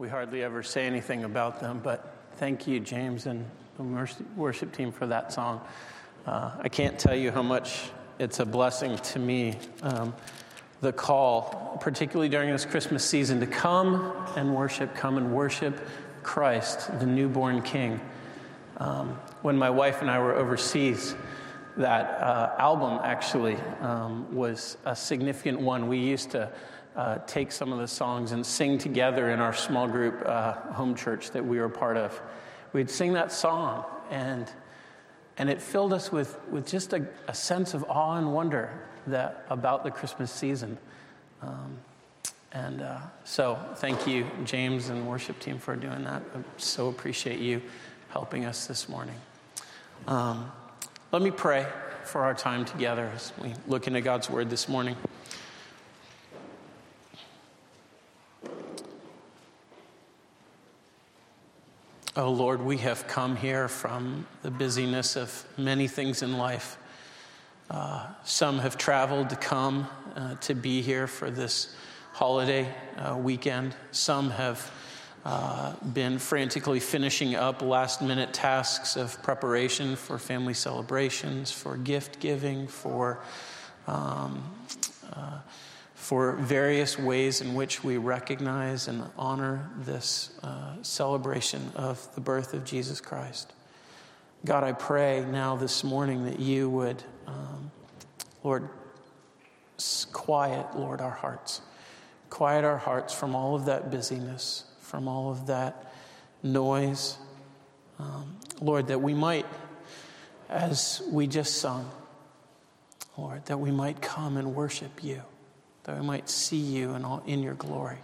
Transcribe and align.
we 0.00 0.08
hardly 0.08 0.42
ever 0.42 0.62
say 0.62 0.86
anything 0.86 1.24
about 1.24 1.60
them, 1.60 1.78
but 1.84 2.16
thank 2.36 2.66
you, 2.66 2.80
James 2.80 3.26
and 3.26 3.44
the 3.76 3.82
worship 4.34 4.72
team, 4.72 4.90
for 4.90 5.06
that 5.06 5.30
song. 5.30 5.60
Uh, 6.24 6.52
I 6.58 6.70
can't 6.70 6.98
tell 6.98 7.14
you 7.14 7.30
how 7.30 7.42
much 7.42 7.90
it's 8.18 8.40
a 8.40 8.46
blessing 8.46 8.96
to 8.96 9.18
me. 9.18 9.58
Um, 9.82 10.14
the 10.80 10.90
call, 10.90 11.76
particularly 11.82 12.30
during 12.30 12.48
this 12.50 12.64
Christmas 12.64 13.04
season, 13.04 13.40
to 13.40 13.46
come 13.46 14.10
and 14.36 14.56
worship, 14.56 14.94
come 14.94 15.18
and 15.18 15.34
worship 15.34 15.78
Christ, 16.22 16.98
the 16.98 17.04
newborn 17.04 17.60
King. 17.60 18.00
Um, 18.78 19.20
when 19.42 19.58
my 19.58 19.68
wife 19.68 20.00
and 20.00 20.10
I 20.10 20.18
were 20.18 20.34
overseas, 20.34 21.14
that 21.76 22.22
uh, 22.22 22.54
album 22.58 23.00
actually 23.04 23.56
um, 23.82 24.34
was 24.34 24.78
a 24.86 24.96
significant 24.96 25.60
one. 25.60 25.88
We 25.88 25.98
used 25.98 26.30
to 26.30 26.50
uh, 26.96 27.18
take 27.26 27.52
some 27.52 27.72
of 27.72 27.78
the 27.78 27.86
songs 27.86 28.32
and 28.32 28.44
sing 28.44 28.78
together 28.78 29.30
in 29.30 29.40
our 29.40 29.54
small 29.54 29.86
group 29.86 30.22
uh, 30.26 30.52
home 30.72 30.94
church 30.94 31.30
that 31.30 31.44
we 31.44 31.58
were 31.58 31.68
part 31.68 31.96
of. 31.96 32.20
We'd 32.72 32.90
sing 32.90 33.12
that 33.14 33.32
song, 33.32 33.84
and, 34.10 34.50
and 35.38 35.48
it 35.48 35.60
filled 35.60 35.92
us 35.92 36.10
with, 36.10 36.38
with 36.50 36.66
just 36.66 36.92
a, 36.92 37.06
a 37.28 37.34
sense 37.34 37.74
of 37.74 37.84
awe 37.84 38.16
and 38.16 38.32
wonder 38.32 38.86
that, 39.06 39.44
about 39.50 39.84
the 39.84 39.90
Christmas 39.90 40.30
season. 40.30 40.78
Um, 41.42 41.78
and 42.52 42.82
uh, 42.82 42.98
so, 43.24 43.58
thank 43.76 44.06
you, 44.06 44.26
James 44.44 44.88
and 44.88 45.06
worship 45.06 45.38
team, 45.38 45.58
for 45.58 45.76
doing 45.76 46.02
that. 46.04 46.22
I 46.34 46.38
so 46.56 46.88
appreciate 46.88 47.38
you 47.38 47.62
helping 48.08 48.44
us 48.44 48.66
this 48.66 48.88
morning. 48.88 49.14
Um, 50.08 50.50
let 51.12 51.22
me 51.22 51.30
pray 51.30 51.66
for 52.04 52.22
our 52.22 52.34
time 52.34 52.64
together 52.64 53.10
as 53.14 53.32
we 53.40 53.54
look 53.68 53.86
into 53.86 54.00
God's 54.00 54.28
Word 54.28 54.50
this 54.50 54.68
morning. 54.68 54.96
Oh 62.16 62.32
Lord, 62.32 62.60
we 62.60 62.78
have 62.78 63.06
come 63.06 63.36
here 63.36 63.68
from 63.68 64.26
the 64.42 64.50
busyness 64.50 65.14
of 65.14 65.44
many 65.56 65.86
things 65.86 66.22
in 66.22 66.38
life. 66.38 66.76
Uh, 67.70 68.04
some 68.24 68.58
have 68.58 68.76
traveled 68.76 69.30
to 69.30 69.36
come 69.36 69.86
uh, 70.16 70.34
to 70.40 70.56
be 70.56 70.82
here 70.82 71.06
for 71.06 71.30
this 71.30 71.76
holiday 72.12 72.66
uh, 72.98 73.16
weekend. 73.16 73.76
Some 73.92 74.30
have 74.30 74.72
uh, 75.24 75.74
been 75.94 76.18
frantically 76.18 76.80
finishing 76.80 77.36
up 77.36 77.62
last 77.62 78.02
minute 78.02 78.32
tasks 78.32 78.96
of 78.96 79.22
preparation 79.22 79.94
for 79.94 80.18
family 80.18 80.54
celebrations, 80.54 81.52
for 81.52 81.76
gift 81.76 82.18
giving, 82.18 82.66
for, 82.66 83.20
um, 83.86 84.42
uh, 85.12 85.38
for 86.00 86.32
various 86.32 86.98
ways 86.98 87.42
in 87.42 87.54
which 87.54 87.84
we 87.84 87.98
recognize 87.98 88.88
and 88.88 89.04
honor 89.18 89.70
this 89.80 90.30
uh, 90.42 90.72
celebration 90.80 91.70
of 91.76 92.12
the 92.14 92.22
birth 92.22 92.54
of 92.54 92.64
Jesus 92.64 93.02
Christ. 93.02 93.52
God, 94.46 94.64
I 94.64 94.72
pray 94.72 95.24
now 95.30 95.56
this 95.56 95.84
morning 95.84 96.24
that 96.24 96.40
you 96.40 96.70
would 96.70 97.04
um, 97.26 97.70
Lord, 98.42 98.70
quiet, 100.12 100.74
Lord, 100.74 101.02
our 101.02 101.10
hearts. 101.10 101.60
Quiet 102.30 102.64
our 102.64 102.78
hearts 102.78 103.12
from 103.12 103.34
all 103.34 103.54
of 103.54 103.66
that 103.66 103.90
busyness, 103.90 104.64
from 104.80 105.06
all 105.06 105.30
of 105.30 105.48
that 105.48 105.92
noise. 106.42 107.18
Um, 107.98 108.38
Lord, 108.62 108.86
that 108.86 109.02
we 109.02 109.12
might, 109.12 109.44
as 110.48 111.02
we 111.10 111.26
just 111.26 111.58
sung, 111.58 111.90
Lord, 113.18 113.44
that 113.46 113.58
we 113.58 113.70
might 113.70 114.00
come 114.00 114.38
and 114.38 114.54
worship 114.54 115.04
you, 115.04 115.22
that 115.90 116.00
we 116.00 116.06
might 116.06 116.30
see 116.30 116.56
you 116.56 116.94
in, 116.94 117.04
all, 117.04 117.20
in 117.26 117.42
your 117.42 117.54
glory. 117.54 117.98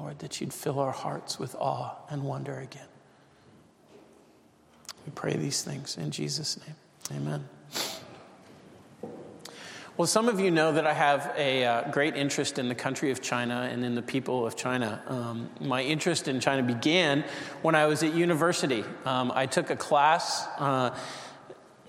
Lord, 0.00 0.18
that 0.20 0.40
you'd 0.40 0.54
fill 0.54 0.78
our 0.78 0.92
hearts 0.92 1.38
with 1.38 1.54
awe 1.56 1.96
and 2.08 2.24
wonder 2.24 2.58
again. 2.58 2.88
We 5.04 5.12
pray 5.14 5.36
these 5.36 5.62
things 5.62 5.98
in 5.98 6.10
Jesus' 6.10 6.58
name. 6.66 7.20
Amen. 7.20 7.48
Well, 9.98 10.06
some 10.06 10.30
of 10.30 10.40
you 10.40 10.50
know 10.50 10.72
that 10.72 10.86
I 10.86 10.94
have 10.94 11.34
a 11.36 11.64
uh, 11.66 11.90
great 11.90 12.16
interest 12.16 12.58
in 12.58 12.68
the 12.68 12.74
country 12.74 13.10
of 13.10 13.20
China 13.20 13.68
and 13.70 13.84
in 13.84 13.94
the 13.94 14.02
people 14.02 14.46
of 14.46 14.56
China. 14.56 15.02
Um, 15.06 15.50
my 15.60 15.82
interest 15.82 16.26
in 16.26 16.40
China 16.40 16.62
began 16.62 17.22
when 17.60 17.74
I 17.74 17.84
was 17.84 18.02
at 18.02 18.14
university. 18.14 18.82
Um, 19.04 19.30
I 19.34 19.44
took 19.44 19.68
a 19.68 19.76
class 19.76 20.46
uh, 20.58 20.98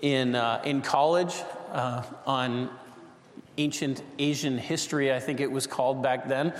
in, 0.02 0.34
uh, 0.34 0.60
in 0.64 0.82
college 0.82 1.34
uh, 1.72 2.02
on 2.26 2.68
ancient 3.58 4.02
Asian 4.18 4.56
history, 4.56 5.12
I 5.12 5.20
think 5.20 5.40
it 5.40 5.50
was 5.50 5.66
called 5.66 6.02
back 6.02 6.28
then. 6.28 6.54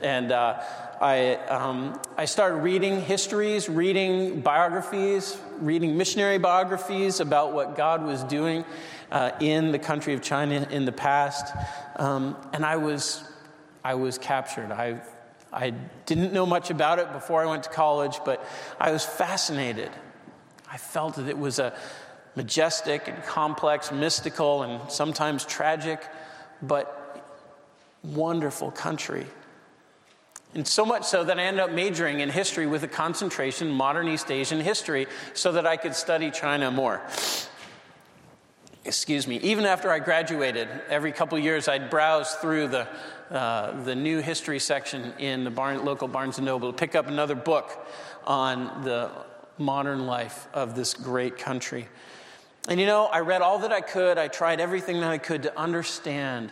And 0.00 0.32
uh, 0.32 0.62
I, 1.00 1.34
um, 1.48 2.00
I 2.16 2.24
started 2.24 2.58
reading 2.58 3.00
histories, 3.00 3.68
reading 3.68 4.40
biographies, 4.40 5.36
reading 5.58 5.98
missionary 5.98 6.38
biographies 6.38 7.20
about 7.20 7.52
what 7.52 7.76
God 7.76 8.04
was 8.04 8.22
doing 8.24 8.64
uh, 9.10 9.32
in 9.40 9.72
the 9.72 9.78
country 9.78 10.14
of 10.14 10.22
China 10.22 10.66
in 10.70 10.84
the 10.84 10.92
past. 10.92 11.54
Um, 11.96 12.36
and 12.52 12.64
I 12.64 12.76
was, 12.76 13.22
I 13.82 13.94
was 13.94 14.16
captured. 14.16 14.70
I, 14.70 15.00
I 15.52 15.70
didn't 16.06 16.32
know 16.32 16.46
much 16.46 16.70
about 16.70 16.98
it 16.98 17.12
before 17.12 17.42
I 17.42 17.46
went 17.46 17.64
to 17.64 17.70
college, 17.70 18.18
but 18.24 18.44
I 18.80 18.92
was 18.92 19.04
fascinated. 19.04 19.90
I 20.70 20.76
felt 20.76 21.16
that 21.16 21.28
it 21.28 21.38
was 21.38 21.58
a 21.58 21.76
majestic 22.36 23.08
and 23.08 23.22
complex, 23.24 23.92
mystical, 23.92 24.62
and 24.62 24.90
sometimes 24.90 25.44
tragic, 25.44 26.00
but 26.66 27.26
wonderful 28.02 28.70
country. 28.70 29.26
And 30.54 30.66
so 30.66 30.86
much 30.86 31.04
so 31.04 31.24
that 31.24 31.38
I 31.38 31.42
ended 31.42 31.60
up 31.60 31.72
majoring 31.72 32.20
in 32.20 32.30
history 32.30 32.66
with 32.66 32.84
a 32.84 32.88
concentration 32.88 33.68
in 33.68 33.74
modern 33.74 34.06
East 34.06 34.30
Asian 34.30 34.60
history 34.60 35.06
so 35.32 35.52
that 35.52 35.66
I 35.66 35.76
could 35.76 35.94
study 35.94 36.30
China 36.30 36.70
more 36.70 37.02
excuse 38.84 39.26
me, 39.26 39.38
even 39.38 39.64
after 39.64 39.90
I 39.90 39.98
graduated, 39.98 40.68
every 40.88 41.12
couple 41.12 41.38
years 41.38 41.68
I'd 41.68 41.90
browse 41.90 42.34
through 42.34 42.68
the, 42.68 42.88
uh, 43.30 43.82
the 43.82 43.94
new 43.94 44.20
history 44.20 44.58
section 44.58 45.14
in 45.18 45.44
the 45.44 45.50
Barn, 45.50 45.84
local 45.84 46.06
Barnes 46.06 46.38
& 46.38 46.40
Noble 46.40 46.70
to 46.72 46.76
pick 46.76 46.94
up 46.94 47.08
another 47.08 47.34
book 47.34 47.86
on 48.26 48.84
the 48.84 49.10
modern 49.56 50.06
life 50.06 50.48
of 50.52 50.76
this 50.76 50.94
great 50.94 51.38
country. 51.38 51.88
And 52.68 52.80
you 52.80 52.86
know, 52.86 53.06
I 53.06 53.20
read 53.20 53.42
all 53.42 53.58
that 53.60 53.72
I 53.72 53.80
could. 53.80 54.16
I 54.16 54.28
tried 54.28 54.60
everything 54.60 55.00
that 55.00 55.10
I 55.10 55.18
could 55.18 55.42
to 55.42 55.58
understand 55.58 56.50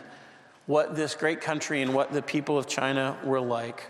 what 0.65 0.95
this 0.95 1.15
great 1.15 1.41
country 1.41 1.81
and 1.81 1.93
what 1.93 2.13
the 2.13 2.21
people 2.21 2.57
of 2.57 2.67
China 2.67 3.17
were 3.23 3.41
like. 3.41 3.89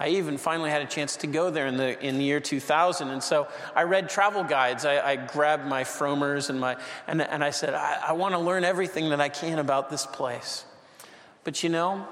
I 0.00 0.10
even 0.10 0.38
finally 0.38 0.70
had 0.70 0.82
a 0.82 0.86
chance 0.86 1.16
to 1.16 1.26
go 1.26 1.50
there 1.50 1.66
in 1.66 1.76
the, 1.76 2.00
in 2.04 2.18
the 2.18 2.24
year 2.24 2.38
2000. 2.38 3.08
And 3.08 3.22
so 3.22 3.48
I 3.74 3.82
read 3.82 4.08
travel 4.08 4.44
guides. 4.44 4.84
I, 4.84 5.00
I 5.00 5.16
grabbed 5.16 5.66
my 5.66 5.82
Frommer's 5.82 6.50
and, 6.50 6.60
my, 6.60 6.76
and, 7.08 7.20
and 7.20 7.42
I 7.42 7.50
said, 7.50 7.74
I, 7.74 7.98
I 8.08 8.12
want 8.12 8.34
to 8.34 8.38
learn 8.38 8.62
everything 8.62 9.10
that 9.10 9.20
I 9.20 9.28
can 9.28 9.58
about 9.58 9.90
this 9.90 10.06
place. 10.06 10.64
But 11.42 11.64
you 11.64 11.68
know, 11.68 12.06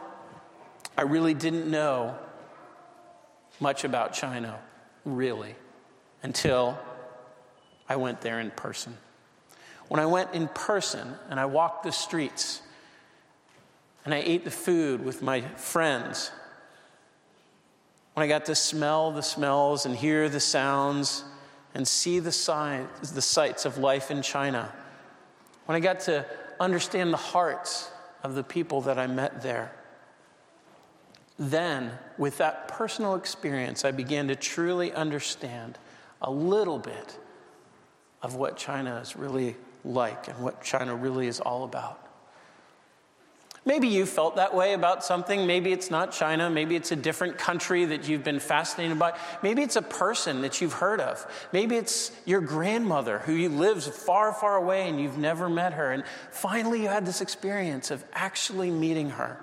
I 0.99 1.03
really 1.03 1.35
didn't 1.35 1.71
know 1.71 2.19
much 3.61 3.85
about 3.85 4.13
China, 4.13 4.59
really, 5.05 5.55
until 6.23 6.79
I 7.89 7.97
went 7.97 8.21
there 8.21 8.41
in 8.41 8.51
person. 8.51 8.97
When 9.89 10.01
I 10.01 10.07
went 10.07 10.35
in 10.35 10.49
person 10.49 11.15
and 11.31 11.39
I 11.39 11.47
walked 11.47 11.85
the 11.85 11.93
streets 11.93 12.63
and 14.05 14.13
I 14.13 14.19
ate 14.19 14.45
the 14.45 14.51
food 14.51 15.05
with 15.05 15.23
my 15.23 15.43
friends, 15.43 16.31
when 18.15 18.25
I 18.25 18.29
got 18.29 18.47
to 18.47 18.55
smell 18.55 19.13
the 19.13 19.23
smells 19.23 19.87
and 19.87 19.95
hear 19.95 20.29
the 20.29 20.41
sounds 20.41 21.25
and 21.75 21.87
see 21.87 22.19
the 22.19 22.33
signs, 22.33 23.13
the 23.13 23.23
sights 23.23 23.65
of 23.65 23.79
life 23.79 24.11
in 24.11 24.23
China, 24.23 24.73
when 25.67 25.77
I 25.77 25.81
got 25.81 26.01
to 26.01 26.25
understand 26.59 27.13
the 27.13 27.19
hearts 27.19 27.91
of 28.23 28.35
the 28.35 28.43
people 28.43 28.81
that 28.83 28.99
I 28.99 29.07
met 29.07 29.43
there, 29.43 29.73
then 31.39 31.93
with 32.17 32.39
that 32.39 32.69
personal 32.69 33.15
experience, 33.15 33.85
I 33.85 33.91
began 33.91 34.29
to 34.29 34.37
truly 34.37 34.93
understand 34.93 35.79
a 36.23 36.31
little 36.31 36.79
bit 36.79 37.19
of 38.23 38.35
what 38.35 38.57
China 38.57 38.97
is 38.97 39.17
really 39.17 39.57
like 39.85 40.29
and 40.29 40.39
what 40.39 40.63
China 40.63 40.95
really 40.95 41.27
is 41.27 41.41
all 41.41 41.65
about. 41.65 42.07
Maybe 43.67 43.89
you 43.89 44.07
felt 44.07 44.37
that 44.37 44.55
way 44.55 44.75
about 44.75 45.05
something. 45.05 45.45
Maybe 45.45 45.73
it's 45.73 45.91
not 45.91 46.13
China. 46.13 46.49
Maybe 46.49 46.77
it's 46.77 46.93
a 46.93 46.97
different 46.97 47.37
country 47.37 47.85
that 47.87 48.09
you've 48.09 48.23
been 48.23 48.39
fascinated 48.39 48.97
by. 48.97 49.19
Maybe 49.43 49.63
it's 49.63 49.75
a 49.75 49.83
person 49.83 50.43
that 50.43 50.61
you've 50.61 50.75
heard 50.75 51.01
of. 51.01 51.27
Maybe 51.53 51.75
it's 51.75 52.13
your 52.25 52.41
grandmother 52.41 53.19
who 53.19 53.49
lives 53.49 53.89
far, 53.89 54.33
far 54.33 54.55
away 54.55 54.89
and 54.89 55.01
you've 55.01 55.19
never 55.19 55.49
met 55.49 55.73
her. 55.73 55.91
And 55.91 56.05
finally, 56.31 56.81
you 56.83 56.89
had 56.89 57.05
this 57.05 57.21
experience 57.21 57.91
of 57.91 58.05
actually 58.13 58.71
meeting 58.71 59.11
her. 59.11 59.43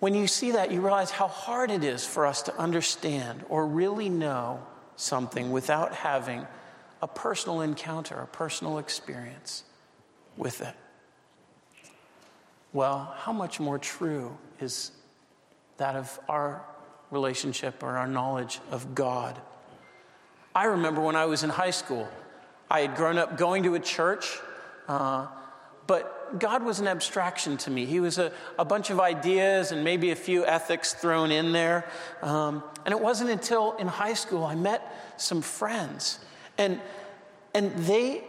When 0.00 0.14
you 0.14 0.26
see 0.26 0.50
that, 0.50 0.72
you 0.72 0.80
realize 0.80 1.12
how 1.12 1.28
hard 1.28 1.70
it 1.70 1.84
is 1.84 2.04
for 2.04 2.26
us 2.26 2.42
to 2.42 2.58
understand 2.58 3.44
or 3.48 3.68
really 3.68 4.08
know 4.08 4.60
something 4.96 5.50
without 5.50 5.94
having 5.94 6.46
a 7.02 7.08
personal 7.08 7.60
encounter, 7.60 8.16
a 8.16 8.26
personal 8.26 8.78
experience 8.78 9.64
with 10.36 10.60
it. 10.60 10.74
well, 12.72 13.14
how 13.18 13.32
much 13.32 13.60
more 13.60 13.78
true 13.78 14.36
is 14.60 14.90
that 15.76 15.94
of 15.94 16.18
our 16.28 16.64
relationship 17.10 17.82
or 17.82 17.96
our 17.96 18.06
knowledge 18.06 18.60
of 18.70 18.94
God? 18.94 19.40
I 20.54 20.64
remember 20.64 21.00
when 21.00 21.16
I 21.16 21.26
was 21.26 21.42
in 21.42 21.50
high 21.50 21.70
school, 21.70 22.08
I 22.70 22.80
had 22.80 22.96
grown 22.96 23.18
up 23.18 23.36
going 23.36 23.64
to 23.64 23.74
a 23.74 23.80
church, 23.80 24.38
uh, 24.88 25.26
but 25.86 26.23
God 26.38 26.64
was 26.64 26.80
an 26.80 26.88
abstraction 26.88 27.56
to 27.58 27.70
me. 27.70 27.84
He 27.86 28.00
was 28.00 28.18
a, 28.18 28.32
a, 28.58 28.64
bunch 28.64 28.90
of 28.90 29.00
ideas 29.00 29.72
and 29.72 29.84
maybe 29.84 30.10
a 30.10 30.16
few 30.16 30.44
ethics 30.44 30.92
thrown 30.92 31.30
in 31.30 31.52
there. 31.52 31.88
Um, 32.22 32.62
and 32.84 32.92
it 32.92 33.00
wasn't 33.00 33.30
until 33.30 33.72
in 33.76 33.86
high 33.86 34.14
school 34.14 34.44
I 34.44 34.54
met 34.54 35.14
some 35.16 35.42
friends, 35.42 36.18
and, 36.58 36.80
and 37.54 37.72
they, 37.76 38.24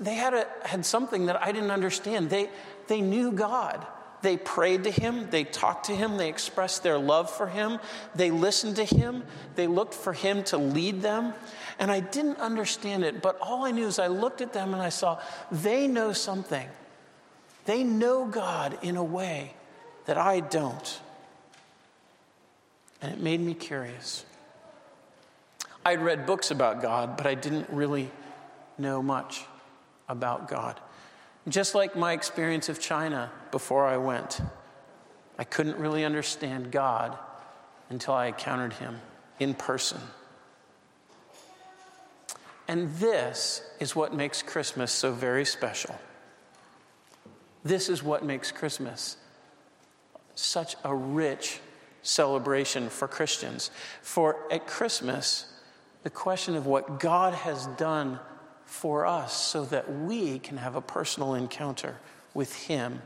they 0.00 0.14
had, 0.14 0.34
a, 0.34 0.46
had 0.64 0.84
something 0.86 1.26
that 1.26 1.42
I 1.42 1.52
didn't 1.52 1.70
understand. 1.70 2.30
They, 2.30 2.48
they 2.88 3.00
knew 3.00 3.32
God. 3.32 3.86
They 4.22 4.36
prayed 4.36 4.84
to 4.84 4.90
him, 4.90 5.28
they 5.30 5.42
talked 5.42 5.86
to 5.86 5.96
him, 5.96 6.16
they 6.16 6.28
expressed 6.28 6.84
their 6.84 6.96
love 6.96 7.28
for 7.28 7.48
him, 7.48 7.80
they 8.14 8.30
listened 8.30 8.76
to 8.76 8.84
him, 8.84 9.24
they 9.56 9.66
looked 9.66 9.94
for 9.94 10.12
him 10.12 10.44
to 10.44 10.58
lead 10.58 11.02
them. 11.02 11.34
And 11.80 11.90
I 11.90 11.98
didn't 11.98 12.38
understand 12.38 13.02
it, 13.02 13.20
but 13.20 13.36
all 13.40 13.64
I 13.64 13.72
knew 13.72 13.88
is 13.88 13.98
I 13.98 14.06
looked 14.06 14.40
at 14.40 14.52
them 14.52 14.74
and 14.74 14.82
I 14.82 14.90
saw 14.90 15.18
they 15.50 15.88
know 15.88 16.12
something. 16.12 16.68
They 17.64 17.84
know 17.84 18.26
God 18.26 18.78
in 18.82 18.96
a 18.96 19.04
way 19.04 19.54
that 20.06 20.18
I 20.18 20.40
don't. 20.40 21.00
And 23.00 23.12
it 23.12 23.20
made 23.20 23.40
me 23.40 23.54
curious. 23.54 24.24
I'd 25.84 26.00
read 26.00 26.26
books 26.26 26.50
about 26.50 26.80
God, 26.82 27.16
but 27.16 27.26
I 27.26 27.34
didn't 27.34 27.68
really 27.70 28.10
know 28.78 29.02
much 29.02 29.44
about 30.08 30.48
God. 30.48 30.78
Just 31.48 31.74
like 31.74 31.96
my 31.96 32.12
experience 32.12 32.68
of 32.68 32.80
China 32.80 33.30
before 33.50 33.86
I 33.86 33.96
went, 33.96 34.40
I 35.38 35.44
couldn't 35.44 35.76
really 35.78 36.04
understand 36.04 36.70
God 36.70 37.18
until 37.90 38.14
I 38.14 38.26
encountered 38.26 38.74
Him 38.74 39.00
in 39.40 39.54
person. 39.54 40.00
And 42.68 42.94
this 42.94 43.62
is 43.80 43.96
what 43.96 44.14
makes 44.14 44.40
Christmas 44.40 44.92
so 44.92 45.12
very 45.12 45.44
special. 45.44 45.98
This 47.64 47.88
is 47.88 48.02
what 48.02 48.24
makes 48.24 48.50
Christmas 48.50 49.16
such 50.34 50.76
a 50.84 50.94
rich 50.94 51.60
celebration 52.02 52.88
for 52.88 53.06
Christians. 53.06 53.70
For 54.00 54.36
at 54.50 54.66
Christmas, 54.66 55.46
the 56.02 56.10
question 56.10 56.56
of 56.56 56.66
what 56.66 56.98
God 56.98 57.34
has 57.34 57.66
done 57.78 58.18
for 58.64 59.06
us 59.06 59.32
so 59.32 59.64
that 59.66 59.92
we 59.92 60.38
can 60.38 60.56
have 60.56 60.74
a 60.74 60.80
personal 60.80 61.34
encounter 61.34 61.96
with 62.34 62.54
Him 62.54 63.02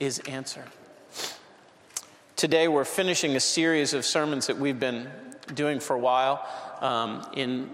is 0.00 0.18
answered. 0.20 0.70
Today, 2.34 2.68
we're 2.68 2.84
finishing 2.84 3.36
a 3.36 3.40
series 3.40 3.94
of 3.94 4.04
sermons 4.04 4.46
that 4.46 4.58
we've 4.58 4.80
been 4.80 5.08
doing 5.54 5.80
for 5.80 5.94
a 5.94 5.98
while 5.98 6.46
um, 6.80 7.26
in 7.34 7.70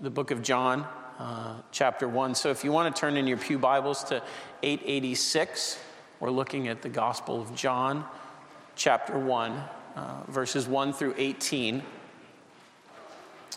the 0.00 0.10
book 0.10 0.30
of 0.30 0.42
John, 0.42 0.86
uh, 1.18 1.54
chapter 1.72 2.08
1. 2.08 2.34
So, 2.34 2.50
if 2.50 2.64
you 2.64 2.72
want 2.72 2.94
to 2.94 3.00
turn 3.00 3.16
in 3.16 3.26
your 3.26 3.38
Pew 3.38 3.58
Bibles 3.58 4.04
to 4.04 4.22
886, 4.62 5.78
we're 6.20 6.30
looking 6.30 6.68
at 6.68 6.82
the 6.82 6.88
Gospel 6.88 7.40
of 7.40 7.54
John, 7.54 8.04
chapter 8.74 9.18
1, 9.18 9.52
uh, 9.96 10.22
verses 10.28 10.66
1 10.66 10.92
through 10.92 11.14
18. 11.16 11.82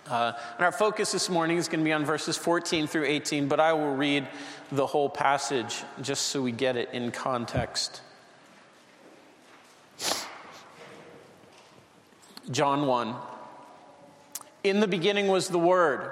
Uh, 0.08 0.32
and 0.56 0.66
our 0.66 0.72
focus 0.72 1.12
this 1.12 1.30
morning 1.30 1.58
is 1.58 1.68
going 1.68 1.82
to 1.82 1.84
be 1.84 1.94
on 1.94 2.06
verses 2.06 2.36
14 2.36 2.88
through 2.88 3.06
18, 3.06 3.48
but 3.48 3.60
I 3.60 3.74
will 3.74 3.94
read 3.94 4.28
the 4.72 4.86
whole 4.86 5.10
passage 5.10 5.84
just 6.02 6.28
so 6.28 6.42
we 6.42 6.52
get 6.52 6.78
it 6.78 6.90
in 6.94 7.12
context. 7.12 8.02
John 12.52 12.88
1. 12.88 13.16
In 14.64 14.80
the 14.80 14.88
beginning 14.88 15.28
was 15.28 15.48
the 15.48 15.60
Word, 15.60 16.12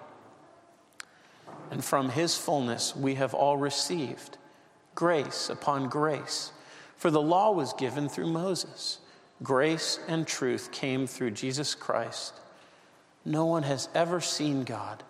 And 1.71 1.83
from 1.83 2.09
his 2.09 2.37
fullness 2.37 2.95
we 2.95 3.15
have 3.15 3.33
all 3.33 3.57
received 3.57 4.37
grace 4.93 5.49
upon 5.49 5.89
grace. 5.89 6.51
For 6.97 7.09
the 7.09 7.21
law 7.21 7.51
was 7.51 7.73
given 7.73 8.09
through 8.09 8.27
Moses. 8.27 8.99
Grace 9.41 9.99
and 10.07 10.27
truth 10.27 10.71
came 10.71 11.07
through 11.07 11.31
Jesus 11.31 11.73
Christ. 11.73 12.33
No 13.25 13.45
one 13.45 13.63
has 13.63 13.89
ever 13.95 14.19
seen 14.19 14.63
God, 14.63 15.03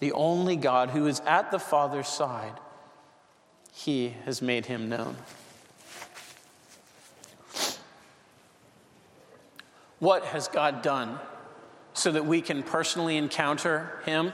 the 0.00 0.12
only 0.12 0.56
God 0.56 0.90
who 0.90 1.06
is 1.06 1.20
at 1.20 1.50
the 1.50 1.58
Father's 1.58 2.08
side. 2.08 2.58
He 3.72 4.14
has 4.24 4.40
made 4.40 4.66
him 4.66 4.88
known. 4.88 5.16
What 9.98 10.24
has 10.24 10.48
God 10.48 10.82
done 10.82 11.18
so 11.94 12.12
that 12.12 12.26
we 12.26 12.40
can 12.40 12.62
personally 12.62 13.16
encounter 13.16 14.00
him? 14.04 14.32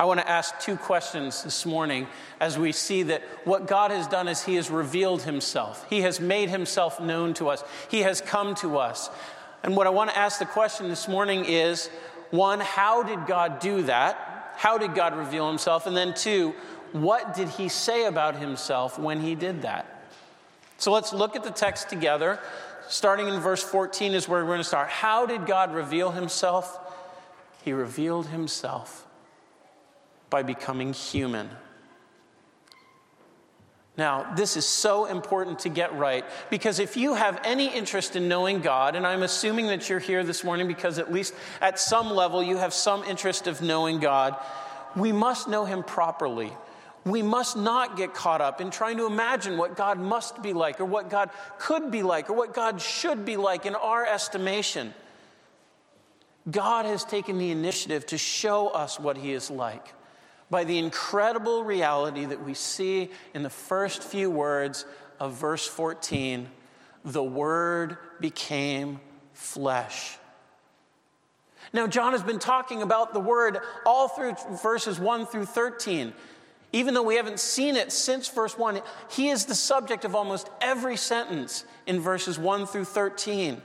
I 0.00 0.04
want 0.04 0.20
to 0.20 0.28
ask 0.28 0.60
two 0.60 0.76
questions 0.76 1.42
this 1.42 1.66
morning 1.66 2.06
as 2.38 2.56
we 2.56 2.70
see 2.70 3.02
that 3.04 3.22
what 3.44 3.66
God 3.66 3.90
has 3.90 4.06
done 4.06 4.28
is 4.28 4.44
He 4.44 4.54
has 4.54 4.70
revealed 4.70 5.22
Himself. 5.22 5.84
He 5.90 6.02
has 6.02 6.20
made 6.20 6.50
Himself 6.50 7.00
known 7.00 7.34
to 7.34 7.48
us. 7.48 7.64
He 7.90 8.00
has 8.00 8.20
come 8.20 8.54
to 8.56 8.78
us. 8.78 9.10
And 9.64 9.76
what 9.76 9.88
I 9.88 9.90
want 9.90 10.10
to 10.10 10.18
ask 10.18 10.38
the 10.38 10.46
question 10.46 10.88
this 10.88 11.08
morning 11.08 11.44
is 11.46 11.88
one, 12.30 12.60
how 12.60 13.02
did 13.02 13.26
God 13.26 13.58
do 13.58 13.82
that? 13.82 14.52
How 14.56 14.78
did 14.78 14.94
God 14.94 15.16
reveal 15.16 15.48
Himself? 15.48 15.88
And 15.88 15.96
then 15.96 16.14
two, 16.14 16.54
what 16.92 17.34
did 17.34 17.48
He 17.48 17.68
say 17.68 18.04
about 18.04 18.36
Himself 18.36 19.00
when 19.00 19.20
He 19.20 19.34
did 19.34 19.62
that? 19.62 20.06
So 20.76 20.92
let's 20.92 21.12
look 21.12 21.34
at 21.34 21.42
the 21.42 21.50
text 21.50 21.88
together. 21.88 22.38
Starting 22.88 23.26
in 23.26 23.40
verse 23.40 23.64
14 23.64 24.14
is 24.14 24.28
where 24.28 24.42
we're 24.42 24.46
going 24.46 24.58
to 24.58 24.64
start. 24.64 24.90
How 24.90 25.26
did 25.26 25.44
God 25.44 25.74
reveal 25.74 26.12
Himself? 26.12 26.78
He 27.64 27.72
revealed 27.72 28.28
Himself 28.28 29.07
by 30.30 30.42
becoming 30.42 30.92
human. 30.92 31.48
Now, 33.98 34.32
this 34.36 34.56
is 34.56 34.64
so 34.64 35.06
important 35.06 35.58
to 35.60 35.68
get 35.68 35.92
right 35.98 36.24
because 36.50 36.78
if 36.78 36.96
you 36.96 37.14
have 37.14 37.40
any 37.42 37.66
interest 37.66 38.14
in 38.14 38.28
knowing 38.28 38.60
God, 38.60 38.94
and 38.94 39.04
I'm 39.04 39.24
assuming 39.24 39.66
that 39.66 39.88
you're 39.88 39.98
here 39.98 40.22
this 40.22 40.44
morning 40.44 40.68
because 40.68 41.00
at 41.00 41.12
least 41.12 41.34
at 41.60 41.80
some 41.80 42.08
level 42.08 42.40
you 42.40 42.56
have 42.58 42.72
some 42.72 43.02
interest 43.02 43.48
of 43.48 43.60
knowing 43.60 43.98
God, 43.98 44.36
we 44.94 45.10
must 45.10 45.48
know 45.48 45.64
Him 45.64 45.82
properly. 45.82 46.52
We 47.04 47.22
must 47.22 47.56
not 47.56 47.96
get 47.96 48.14
caught 48.14 48.40
up 48.40 48.60
in 48.60 48.70
trying 48.70 48.98
to 48.98 49.06
imagine 49.06 49.58
what 49.58 49.76
God 49.76 49.98
must 49.98 50.42
be 50.42 50.52
like 50.52 50.80
or 50.80 50.84
what 50.84 51.10
God 51.10 51.30
could 51.58 51.90
be 51.90 52.04
like 52.04 52.30
or 52.30 52.34
what 52.34 52.54
God 52.54 52.80
should 52.80 53.24
be 53.24 53.36
like 53.36 53.66
in 53.66 53.74
our 53.74 54.06
estimation. 54.06 54.94
God 56.48 56.86
has 56.86 57.04
taken 57.04 57.38
the 57.38 57.50
initiative 57.50 58.06
to 58.06 58.18
show 58.18 58.68
us 58.68 59.00
what 59.00 59.16
He 59.16 59.32
is 59.32 59.50
like 59.50 59.92
by 60.50 60.64
the 60.64 60.78
incredible 60.78 61.64
reality 61.64 62.24
that 62.24 62.44
we 62.44 62.54
see 62.54 63.10
in 63.34 63.42
the 63.42 63.50
first 63.50 64.02
few 64.02 64.30
words 64.30 64.86
of 65.20 65.34
verse 65.34 65.66
14 65.66 66.48
the 67.04 67.22
Word 67.22 67.96
became 68.20 69.00
flesh. 69.32 70.18
Now, 71.72 71.86
John 71.86 72.12
has 72.12 72.22
been 72.22 72.38
talking 72.38 72.82
about 72.82 73.12
the 73.12 73.20
Word 73.20 73.58
all 73.84 74.08
through 74.08 74.34
verses 74.62 74.98
1 74.98 75.26
through 75.26 75.46
13. 75.46 76.12
Even 76.72 76.92
though 76.92 77.02
we 77.02 77.16
haven't 77.16 77.40
seen 77.40 77.76
it 77.76 77.92
since 77.92 78.28
verse 78.28 78.58
1, 78.58 78.80
he 79.10 79.28
is 79.28 79.46
the 79.46 79.54
subject 79.54 80.04
of 80.04 80.14
almost 80.14 80.50
every 80.60 80.96
sentence 80.96 81.64
in 81.86 82.00
verses 82.00 82.38
1 82.38 82.66
through 82.66 82.84
13. 82.84 83.62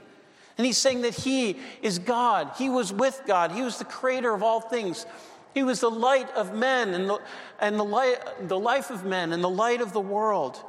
And 0.56 0.66
he's 0.66 0.78
saying 0.78 1.02
that 1.02 1.14
he 1.14 1.58
is 1.82 1.98
God. 1.98 2.52
He 2.56 2.70
was 2.70 2.92
with 2.92 3.20
God. 3.26 3.52
He 3.52 3.62
was 3.62 3.78
the 3.78 3.84
creator 3.84 4.32
of 4.32 4.42
all 4.42 4.60
things. 4.60 5.04
He 5.54 5.62
was 5.62 5.80
the 5.80 5.90
light 5.90 6.30
of 6.32 6.52
men 6.52 6.92
and 6.92 7.08
the, 7.08 7.20
and 7.60 7.78
the, 7.78 7.84
light, 7.84 8.48
the 8.48 8.58
life 8.58 8.90
of 8.90 9.04
men 9.04 9.32
and 9.32 9.42
the 9.42 9.48
light 9.48 9.80
of 9.80 9.92
the 9.92 10.00
world. 10.00 10.60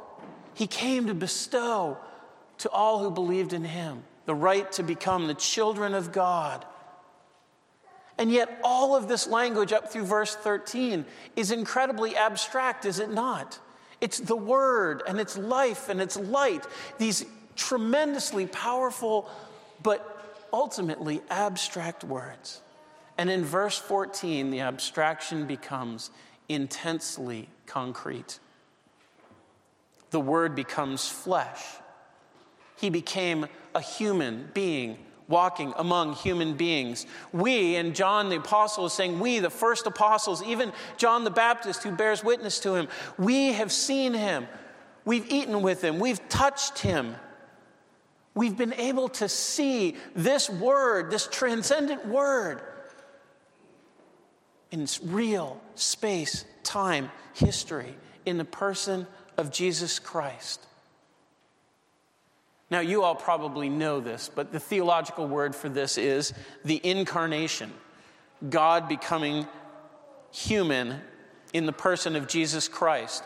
He 0.54 0.68
came 0.68 1.08
to 1.08 1.14
bestow 1.14 1.98
to 2.58 2.70
all 2.70 3.00
who 3.02 3.10
believed 3.10 3.52
in 3.52 3.64
him 3.64 4.04
the 4.26 4.34
right 4.34 4.70
to 4.72 4.82
become 4.82 5.26
the 5.26 5.34
children 5.34 5.92
of 5.92 6.12
God. 6.12 6.64
And 8.18 8.30
yet, 8.32 8.60
all 8.64 8.96
of 8.96 9.08
this 9.08 9.26
language 9.26 9.72
up 9.72 9.92
through 9.92 10.06
verse 10.06 10.34
13 10.34 11.04
is 11.34 11.50
incredibly 11.50 12.16
abstract, 12.16 12.84
is 12.86 12.98
it 12.98 13.10
not? 13.10 13.58
It's 14.00 14.18
the 14.18 14.36
word 14.36 15.02
and 15.06 15.20
it's 15.20 15.36
life 15.36 15.88
and 15.88 16.00
it's 16.00 16.16
light, 16.16 16.64
these 16.98 17.24
tremendously 17.56 18.46
powerful 18.46 19.28
but 19.82 20.48
ultimately 20.52 21.20
abstract 21.28 22.04
words. 22.04 22.62
And 23.18 23.30
in 23.30 23.44
verse 23.44 23.78
14, 23.78 24.50
the 24.50 24.60
abstraction 24.60 25.46
becomes 25.46 26.10
intensely 26.48 27.48
concrete. 27.66 28.38
The 30.10 30.20
word 30.20 30.54
becomes 30.54 31.08
flesh. 31.08 31.62
He 32.76 32.90
became 32.90 33.46
a 33.74 33.80
human 33.80 34.50
being 34.54 34.98
walking 35.28 35.72
among 35.76 36.14
human 36.14 36.54
beings. 36.54 37.06
We, 37.32 37.76
and 37.76 37.94
John 37.94 38.28
the 38.28 38.36
Apostle 38.36 38.86
is 38.86 38.92
saying, 38.92 39.18
we, 39.18 39.40
the 39.40 39.50
first 39.50 39.86
apostles, 39.86 40.42
even 40.42 40.72
John 40.96 41.24
the 41.24 41.30
Baptist 41.30 41.82
who 41.82 41.90
bears 41.90 42.22
witness 42.22 42.60
to 42.60 42.74
him, 42.74 42.88
we 43.18 43.52
have 43.52 43.72
seen 43.72 44.14
him. 44.14 44.46
We've 45.04 45.30
eaten 45.30 45.62
with 45.62 45.82
him. 45.82 45.98
We've 45.98 46.26
touched 46.28 46.78
him. 46.78 47.16
We've 48.34 48.56
been 48.56 48.74
able 48.74 49.08
to 49.10 49.28
see 49.28 49.96
this 50.14 50.50
word, 50.50 51.10
this 51.10 51.26
transcendent 51.26 52.06
word, 52.06 52.62
in 54.76 54.86
real 55.10 55.60
space, 55.74 56.44
time, 56.62 57.10
history, 57.34 57.94
in 58.24 58.38
the 58.38 58.44
person 58.44 59.06
of 59.36 59.50
Jesus 59.50 59.98
Christ. 59.98 60.60
Now, 62.70 62.80
you 62.80 63.02
all 63.02 63.14
probably 63.14 63.68
know 63.68 64.00
this, 64.00 64.30
but 64.32 64.52
the 64.52 64.60
theological 64.60 65.26
word 65.26 65.54
for 65.54 65.68
this 65.68 65.96
is 65.96 66.32
the 66.64 66.80
incarnation 66.84 67.72
God 68.50 68.88
becoming 68.88 69.46
human 70.30 71.00
in 71.52 71.64
the 71.64 71.72
person 71.72 72.16
of 72.16 72.28
Jesus 72.28 72.68
Christ. 72.68 73.24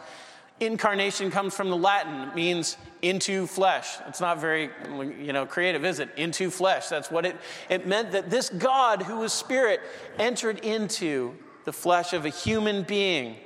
Incarnation 0.61 1.31
comes 1.31 1.55
from 1.55 1.71
the 1.71 1.77
Latin, 1.77 2.29
it 2.29 2.35
means 2.35 2.77
into 3.03 3.47
flesh. 3.47 3.97
It's 4.07 4.21
not 4.21 4.39
very 4.39 4.71
you 4.91 5.33
know, 5.33 5.47
creative, 5.47 5.85
is 5.85 6.01
it? 6.01 6.11
Into 6.17 6.51
flesh. 6.51 6.89
That's 6.89 7.11
what 7.11 7.25
it, 7.25 7.37
it 7.71 7.87
meant 7.87 8.13
that 8.13 8.31
this 8.31 8.51
God 8.51 9.03
who 9.03 9.19
was 9.19 9.33
spirit 9.33 9.81
entered 10.19 10.59
into 10.59 11.35
the 11.65 11.73
flesh 11.73 12.13
of 12.13 12.27
a 12.27 12.29
human 12.29 12.83
being 12.83 13.37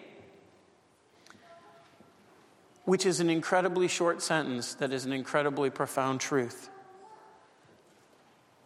which 2.84 3.06
is 3.06 3.20
an 3.20 3.30
incredibly 3.30 3.88
short 3.88 4.22
sentence 4.22 4.74
that 4.74 4.92
is 4.92 5.04
an 5.04 5.12
incredibly 5.12 5.70
profound 5.70 6.20
truth. 6.20 6.68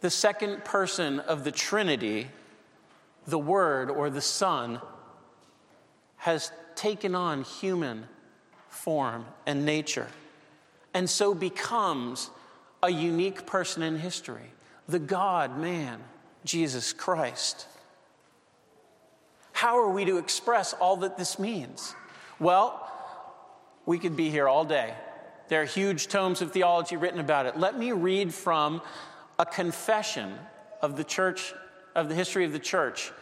The 0.01 0.11
second 0.11 0.65
person 0.65 1.21
of 1.21 1.45
the 1.45 1.53
Trinity, 1.53 2.29
the 3.27 3.39
Word 3.39 3.91
or 3.91 4.11
the 4.11 4.21
Son, 4.21 4.81
has 6.17 6.51
taken 6.75 7.15
on 7.15 7.43
human 7.43 8.07
form 8.79 9.27
and 9.47 9.65
nature, 9.65 10.09
and 10.95 11.09
so 11.09 11.35
becomes 11.35 12.31
a 12.83 12.91
unique 12.91 13.47
person 13.47 13.83
in 13.83 13.99
history 13.99 14.53
the 14.89 14.99
God 14.99 15.59
man, 15.59 16.01
Jesus 16.45 16.93
Christ. 16.95 17.67
How 19.53 19.79
are 19.79 19.91
we 19.91 20.07
to 20.07 20.17
express 20.17 20.73
all 20.73 20.97
that 20.99 21.19
this 21.19 21.39
means? 21.39 21.95
Well, 22.41 22.91
we 23.85 23.99
could 23.99 24.17
be 24.17 24.31
here 24.31 24.49
all 24.49 24.65
day. 24.65 24.95
There 25.49 25.61
are 25.61 25.67
huge 25.67 26.09
tomes 26.09 26.41
of 26.41 26.53
theology 26.53 26.97
written 26.97 27.21
about 27.21 27.47
it. 27.47 27.59
Let 27.59 27.79
me 27.79 27.93
read 27.93 28.33
from 28.33 28.81
a 29.39 29.45
confession 29.45 30.35
of 30.81 30.97
the 30.97 31.05
church, 31.05 31.53
of 31.95 32.09
the 32.09 32.15
history 32.15 32.45
of 32.45 32.53
the 32.53 32.59
church. 32.59 33.13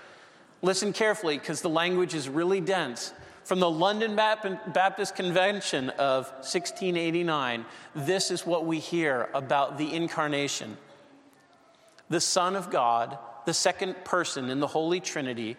Listen 0.63 0.93
carefully 0.93 1.39
because 1.39 1.63
the 1.63 1.69
language 1.69 2.15
is 2.15 2.29
really 2.29 2.61
dense. 2.61 3.13
From 3.47 3.61
the 3.61 3.71
London 3.71 4.17
Baptist 4.17 5.15
Confession 5.15 5.91
of 5.91 6.27
1689, 6.39 7.65
this 7.95 8.33
is 8.33 8.45
what 8.45 8.67
we 8.67 8.81
hear 8.81 9.29
about 9.35 9.79
the 9.79 9.95
incarnation. 9.95 10.77
The 12.09 12.21
Son 12.21 12.57
of 12.57 12.71
God, 12.71 13.17
the 13.45 13.55
second 13.55 14.05
person 14.05 14.51
in 14.51 14.59
the 14.59 14.67
Holy 14.67 14.99
Trinity, 14.99 15.57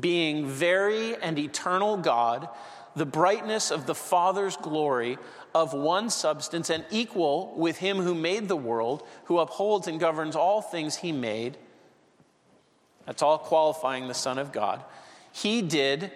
being 0.00 0.46
very 0.46 1.14
and 1.16 1.38
eternal 1.38 1.98
God, 1.98 2.48
the 2.94 3.04
brightness 3.04 3.70
of 3.70 3.84
the 3.84 3.94
Father's 3.94 4.56
glory 4.56 5.18
of 5.54 5.74
one 5.74 6.08
substance 6.08 6.70
and 6.70 6.86
equal 6.90 7.52
with 7.54 7.76
him 7.76 7.98
who 7.98 8.14
made 8.14 8.48
the 8.48 8.56
world, 8.56 9.06
who 9.24 9.40
upholds 9.40 9.88
and 9.88 10.00
governs 10.00 10.36
all 10.36 10.62
things 10.62 10.96
he 10.96 11.12
made. 11.12 11.58
That's 13.04 13.20
all 13.20 13.36
qualifying 13.36 14.08
the 14.08 14.14
Son 14.14 14.38
of 14.38 14.52
God. 14.52 14.82
He 15.32 15.60
did 15.60 16.10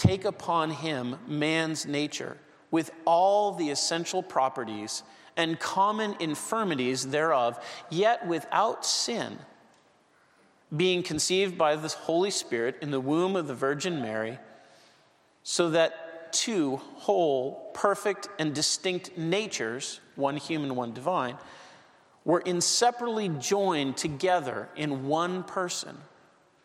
take 0.00 0.24
upon 0.24 0.70
him 0.70 1.16
man's 1.26 1.84
nature 1.84 2.38
with 2.70 2.90
all 3.04 3.52
the 3.52 3.68
essential 3.68 4.22
properties 4.22 5.02
and 5.36 5.60
common 5.60 6.16
infirmities 6.20 7.08
thereof, 7.08 7.62
yet 7.90 8.26
without 8.26 8.86
sin, 8.86 9.38
being 10.74 11.02
conceived 11.02 11.58
by 11.58 11.76
the 11.76 11.88
Holy 11.88 12.30
Spirit 12.30 12.78
in 12.80 12.90
the 12.90 13.00
womb 13.00 13.36
of 13.36 13.46
the 13.46 13.54
Virgin 13.54 14.00
Mary, 14.00 14.38
so 15.42 15.68
that 15.68 16.32
two 16.32 16.76
whole, 16.76 17.70
perfect, 17.74 18.28
and 18.38 18.54
distinct 18.54 19.18
natures, 19.18 20.00
one 20.16 20.38
human, 20.38 20.76
one 20.76 20.94
divine, 20.94 21.36
were 22.24 22.40
inseparably 22.40 23.28
joined 23.28 23.98
together 23.98 24.70
in 24.76 25.08
one 25.08 25.42
person 25.42 25.98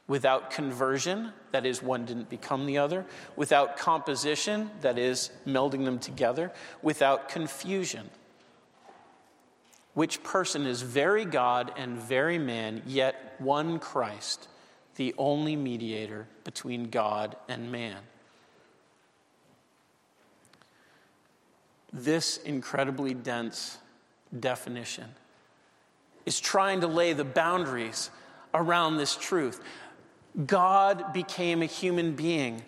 without 0.08 0.52
conversion, 0.52 1.32
that 1.52 1.66
is, 1.66 1.82
one 1.82 2.06
didn't 2.06 2.30
become 2.30 2.66
the 2.66 2.78
other, 2.78 3.06
without 3.36 3.78
composition, 3.78 4.70
that 4.82 4.98
is, 4.98 5.32
melding 5.46 5.86
them 5.86 6.00
together, 6.00 6.52
without 6.82 7.30
confusion. 7.30 8.10
Which 9.94 10.22
person 10.24 10.66
is 10.66 10.82
very 10.82 11.26
God 11.26 11.72
and 11.78 11.98
very 11.98 12.38
man, 12.38 12.84
yet 12.86 13.36
one 13.40 13.80
Christ, 13.80 14.48
the 14.96 15.16
only 15.18 15.56
mediator 15.56 16.28
between 16.44 16.90
God 16.90 17.36
and 17.48 17.72
man. 17.72 17.98
this 21.96 22.38
incredibly 22.38 23.14
dense 23.14 23.78
definition 24.38 25.06
is 26.26 26.40
trying 26.40 26.82
to 26.82 26.88
lay 26.88 27.14
the 27.14 27.24
boundaries 27.24 28.10
around 28.54 28.98
this 28.98 29.16
truth. 29.16 29.62
God 30.44 31.14
became 31.14 31.62
a 31.62 31.66
human 31.66 32.14
being. 32.16 32.62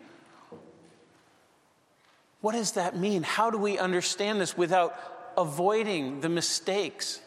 What 2.41 2.53
does 2.53 2.73
that 2.73 2.95
mean? 2.95 3.23
How 3.23 3.49
do 3.49 3.57
we 3.57 3.77
understand 3.77 4.39
this 4.39 4.55
without 4.57 4.97
avoiding 5.37 6.21
the 6.21 6.29
mistakes? 6.29 7.19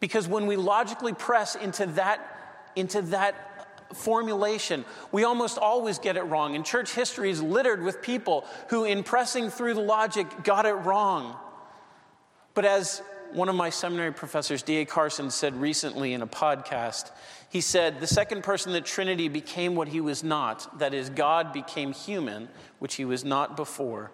Because 0.00 0.26
when 0.26 0.46
we 0.46 0.56
logically 0.56 1.12
press 1.12 1.54
into 1.54 1.86
that, 1.86 2.70
into 2.76 3.02
that 3.02 3.48
formulation. 3.94 4.84
We 5.12 5.24
almost 5.24 5.58
always 5.58 5.98
get 5.98 6.16
it 6.16 6.22
wrong. 6.22 6.56
And 6.56 6.64
church 6.64 6.92
history 6.92 7.30
is 7.30 7.42
littered 7.42 7.82
with 7.82 8.02
people 8.02 8.44
who, 8.68 8.84
in 8.84 9.02
pressing 9.02 9.50
through 9.50 9.74
the 9.74 9.80
logic, 9.80 10.44
got 10.44 10.66
it 10.66 10.74
wrong. 10.74 11.36
But 12.54 12.64
as 12.64 13.02
one 13.32 13.48
of 13.48 13.54
my 13.54 13.70
seminary 13.70 14.12
professors, 14.12 14.62
D.A. 14.62 14.84
Carson, 14.84 15.30
said 15.30 15.60
recently 15.60 16.12
in 16.12 16.22
a 16.22 16.26
podcast, 16.26 17.10
he 17.50 17.60
said, 17.60 18.00
The 18.00 18.06
second 18.06 18.42
person 18.42 18.72
the 18.72 18.80
Trinity 18.80 19.28
became 19.28 19.74
what 19.74 19.88
he 19.88 20.00
was 20.00 20.22
not. 20.22 20.78
That 20.78 20.94
is, 20.94 21.10
God 21.10 21.52
became 21.52 21.92
human, 21.92 22.48
which 22.78 22.96
he 22.96 23.04
was 23.04 23.24
not 23.24 23.56
before. 23.56 24.10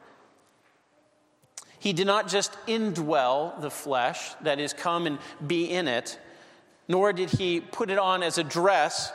He 1.79 1.93
did 1.93 2.07
not 2.07 2.29
just 2.29 2.57
indwell 2.67 3.61
the 3.61 3.71
flesh, 3.71 4.35
that 4.41 4.59
is, 4.59 4.73
come 4.73 5.07
and 5.07 5.19
be 5.47 5.71
in 5.71 5.87
it, 5.87 6.19
nor 6.89 7.13
did 7.13 7.31
he 7.31 7.61
put 7.61 7.91
it 7.91 7.99
on 7.99 8.23
as 8.23 8.39
a 8.39 8.45
dress, 8.45 9.13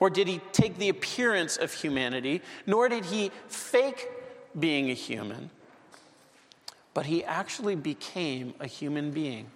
or 0.00 0.08
did 0.08 0.28
he 0.28 0.40
take 0.52 0.78
the 0.78 0.88
appearance 0.88 1.56
of 1.56 1.72
humanity, 1.72 2.42
nor 2.66 2.88
did 2.88 3.04
he 3.04 3.30
fake 3.48 4.08
being 4.58 4.90
a 4.90 4.94
human, 4.94 5.50
but 6.94 7.06
he 7.06 7.24
actually 7.24 7.74
became 7.74 8.54
a 8.60 8.66
human 8.66 9.10
being. 9.10 9.50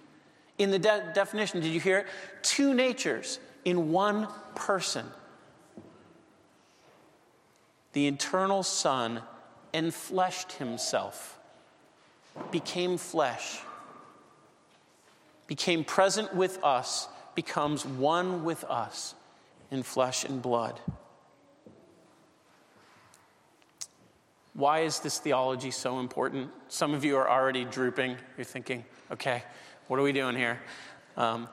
In 0.57 0.71
the 0.71 0.79
de- 0.79 1.11
definition, 1.13 1.61
did 1.61 1.71
you 1.71 1.79
hear 1.79 1.99
it? 1.99 2.07
Two 2.41 2.73
natures 2.73 3.39
in 3.63 3.91
one 3.91 4.27
person. 4.55 5.05
The 7.93 8.07
eternal 8.07 8.63
Son 8.63 9.21
enfleshed 9.73 10.53
himself, 10.53 11.39
became 12.51 12.97
flesh, 12.97 13.59
became 15.47 15.83
present 15.83 16.33
with 16.35 16.63
us, 16.63 17.07
becomes 17.35 17.85
one 17.85 18.43
with 18.43 18.63
us 18.65 19.15
in 19.69 19.83
flesh 19.83 20.23
and 20.23 20.41
blood. 20.41 20.79
Why 24.57 24.79
is 24.79 24.99
this 25.01 25.19
theology 25.19 25.69
so 25.69 25.99
important? 25.99 26.49
Some 26.67 26.95
of 26.95 27.05
you 27.05 27.15
are 27.15 27.29
already 27.29 27.63
drooping. 27.63 28.17
You're 28.37 28.43
thinking, 28.43 28.83
okay, 29.11 29.43
what 29.85 29.99
are 29.99 30.01
we 30.03 30.11
doing 30.11 30.35
here? 30.35 30.59
Um, 31.15 31.47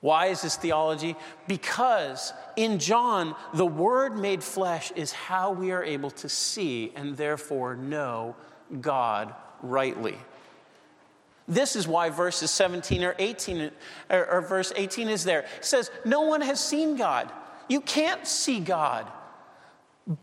why 0.00 0.26
is 0.26 0.42
this 0.42 0.56
theology? 0.56 1.14
Because 1.46 2.32
in 2.56 2.80
John, 2.80 3.36
the 3.54 3.64
Word 3.64 4.18
made 4.18 4.42
flesh 4.42 4.90
is 4.96 5.12
how 5.12 5.52
we 5.52 5.70
are 5.70 5.84
able 5.84 6.10
to 6.10 6.28
see 6.28 6.92
and 6.96 7.16
therefore 7.16 7.76
know 7.76 8.34
God 8.80 9.32
rightly. 9.62 10.18
This 11.46 11.76
is 11.76 11.86
why 11.86 12.10
verses 12.10 12.50
17 12.50 13.04
or 13.04 13.14
18, 13.20 13.70
or, 14.10 14.26
or 14.26 14.40
verse 14.40 14.72
18 14.74 15.08
is 15.08 15.22
there. 15.22 15.46
It 15.58 15.64
says, 15.64 15.88
No 16.04 16.22
one 16.22 16.40
has 16.40 16.58
seen 16.58 16.96
God. 16.96 17.30
You 17.68 17.80
can't 17.80 18.26
see 18.26 18.58
God. 18.58 19.06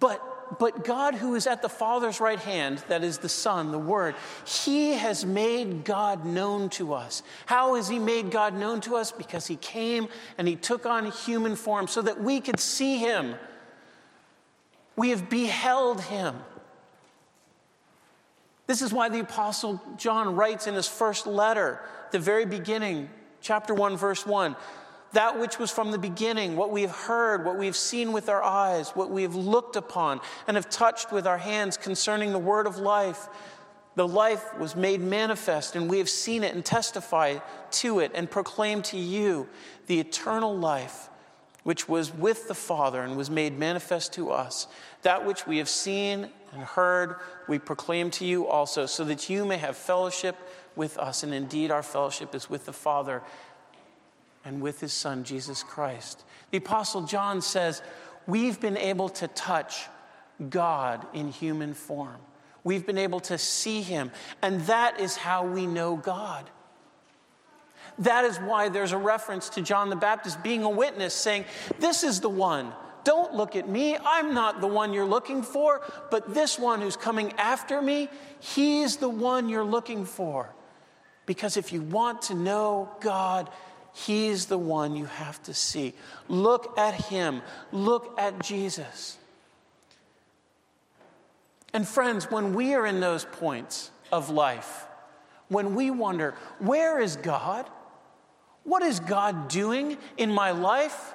But 0.02 0.22
but 0.60 0.84
God, 0.84 1.16
who 1.16 1.36
is 1.36 1.48
at 1.48 1.62
the 1.62 1.70
Father's 1.70 2.20
right 2.20 2.40
hand, 2.40 2.84
that 2.88 3.04
is 3.04 3.18
the 3.18 3.30
Son, 3.30 3.72
the 3.72 3.80
Word, 3.80 4.16
He 4.46 4.94
has 4.94 5.26
made 5.26 5.84
God 5.84 6.26
known 6.26 6.70
to 6.72 6.94
us. 6.94 7.24
How 7.46 7.76
has 7.76 7.88
He 7.88 8.00
made 8.00 8.32
God 8.32 8.54
known 8.54 8.82
to 8.82 8.96
us? 8.96 9.12
Because 9.12 9.48
He 9.48 9.56
came 9.56 10.08
and 10.38 10.48
He 10.48 10.56
took 10.56 10.86
on 10.86 11.12
human 11.12 11.56
form 11.56 11.88
so 11.88 12.02
that 12.02 12.22
we 12.22 12.42
could 12.42 12.60
see 12.60 12.98
Him. 12.98 13.36
We 14.96 15.10
have 15.10 15.30
beheld 15.30 16.02
Him. 16.02 16.36
This 18.68 18.82
is 18.82 18.94
why 18.94 19.10
the 19.10 19.20
Apostle 19.20 19.82
John 19.98 20.36
writes 20.36 20.68
in 20.68 20.74
his 20.74 20.88
first 20.88 21.28
letter, 21.28 21.82
the 22.12 22.20
very 22.20 22.46
beginning, 22.46 23.10
chapter 23.42 23.74
1, 23.74 23.98
verse 23.98 24.26
1 24.26 24.56
that 25.16 25.40
which 25.40 25.58
was 25.58 25.72
from 25.72 25.92
the 25.92 25.98
beginning, 25.98 26.58
what 26.58 26.72
we 26.72 26.82
have 26.82 26.92
heard, 26.92 27.46
what 27.46 27.58
we 27.58 27.66
have 27.68 27.76
seen 27.76 28.12
with 28.12 28.28
our 28.28 28.44
eyes, 28.44 28.90
what 28.92 29.10
we 29.10 29.22
have 29.22 29.34
looked 29.34 29.78
upon 29.78 30.20
and 30.46 30.58
have 30.58 30.70
touched 30.70 31.12
with 31.14 31.26
our 31.26 31.38
hands 31.38 31.78
concerning 31.78 32.34
the 32.34 32.40
word 32.40 32.68
of 32.68 32.78
life. 32.78 33.30
The 33.96 34.06
life 34.06 34.44
was 34.60 34.76
made 34.76 35.00
manifest, 35.00 35.78
and 35.78 35.90
we 35.90 36.00
have 36.00 36.10
seen 36.10 36.44
it 36.44 36.54
and 36.54 36.66
testify 36.66 37.38
to 37.72 38.00
it 38.00 38.12
and 38.14 38.30
proclaim 38.30 38.82
to 38.84 38.98
you 38.98 39.48
the 39.88 40.02
eternal 40.02 40.56
life 40.56 41.10
which 41.64 41.90
was 41.90 42.14
with 42.14 42.48
the 42.48 42.54
Father 42.54 43.02
and 43.02 43.18
was 43.18 43.30
made 43.30 43.58
manifest 43.58 44.14
to 44.14 44.30
us. 44.30 44.68
That 45.02 45.26
which 45.26 45.48
we 45.48 45.58
have 45.58 45.70
seen 45.70 46.30
and 46.54 46.62
heard, 46.62 47.16
we 47.48 47.58
proclaim 47.58 48.12
to 48.12 48.26
you 48.26 48.46
also, 48.48 48.86
so 48.86 49.04
that 49.06 49.30
you 49.32 49.46
may 49.46 49.58
have 49.58 49.76
fellowship 49.76 50.36
with 50.76 50.98
us. 51.00 51.24
And 51.24 51.34
indeed, 51.34 51.72
our 51.72 51.82
fellowship 51.82 52.36
is 52.36 52.50
with 52.50 52.66
the 52.66 52.74
Father 52.74 53.24
and 54.46 54.62
with 54.62 54.80
his 54.80 54.94
Son, 54.94 55.24
Jesus 55.24 55.64
Christ. 55.64 56.24
The 56.52 56.58
Apostle 56.58 57.02
John 57.02 57.42
says, 57.42 57.82
We've 58.28 58.60
been 58.60 58.78
able 58.78 59.10
to 59.10 59.28
touch 59.28 59.88
God 60.50 61.06
in 61.14 61.30
human 61.30 61.74
form. 61.74 62.18
We've 62.64 62.86
been 62.86 62.98
able 62.98 63.20
to 63.22 63.38
see 63.38 63.82
him, 63.82 64.12
and 64.42 64.62
that 64.62 65.00
is 65.00 65.16
how 65.16 65.46
we 65.46 65.68
know 65.68 65.96
God. 65.96 66.50
That 68.00 68.26
is 68.26 68.38
why 68.38 68.70
there's 68.70 68.92
a 68.92 68.98
reference 68.98 69.50
to 69.50 69.62
John 69.62 69.90
the 69.90 69.96
Baptist 69.96 70.42
being 70.44 70.64
a 70.64 70.70
witness, 70.70 71.14
saying, 71.14 71.46
This 71.80 72.04
is 72.04 72.22
the 72.22 72.30
one. 72.30 72.74
Don't 73.04 73.36
look 73.36 73.56
at 73.56 73.70
me. 73.70 73.96
I'm 74.04 74.34
not 74.34 74.62
the 74.62 74.68
one 74.68 74.92
you're 74.92 75.06
looking 75.06 75.44
for, 75.44 75.82
but 76.10 76.34
this 76.34 76.58
one 76.58 76.82
who's 76.82 76.98
coming 76.98 77.34
after 77.34 77.80
me, 77.80 78.10
he's 78.40 78.98
the 78.98 79.10
one 79.10 79.48
you're 79.48 79.64
looking 79.64 80.06
for. 80.06 80.54
Because 81.28 81.56
if 81.56 81.72
you 81.72 81.82
want 81.82 82.24
to 82.24 82.34
know 82.34 82.90
God, 83.02 83.50
he's 83.96 84.46
the 84.48 84.58
one 84.58 84.96
you 84.96 85.06
have 85.06 85.42
to 85.44 85.54
see. 85.54 85.94
Look 86.28 86.78
at 86.78 86.94
him, 86.94 87.42
look 87.72 88.14
at 88.20 88.44
Jesus. 88.44 89.18
And 91.74 91.88
friends, 91.88 92.30
when 92.30 92.54
we 92.54 92.74
are 92.74 92.86
in 92.86 93.00
those 93.00 93.26
points 93.26 93.92
of 94.12 94.30
life, 94.30 94.86
when 95.48 95.76
we 95.76 95.92
wonder, 95.92 96.36
where 96.60 97.00
is 97.00 97.16
God? 97.16 97.70
What 98.64 98.84
is 98.84 99.00
God 99.00 99.48
doing 99.48 99.98
in 100.18 100.32
my 100.32 100.52
life? 100.52 101.14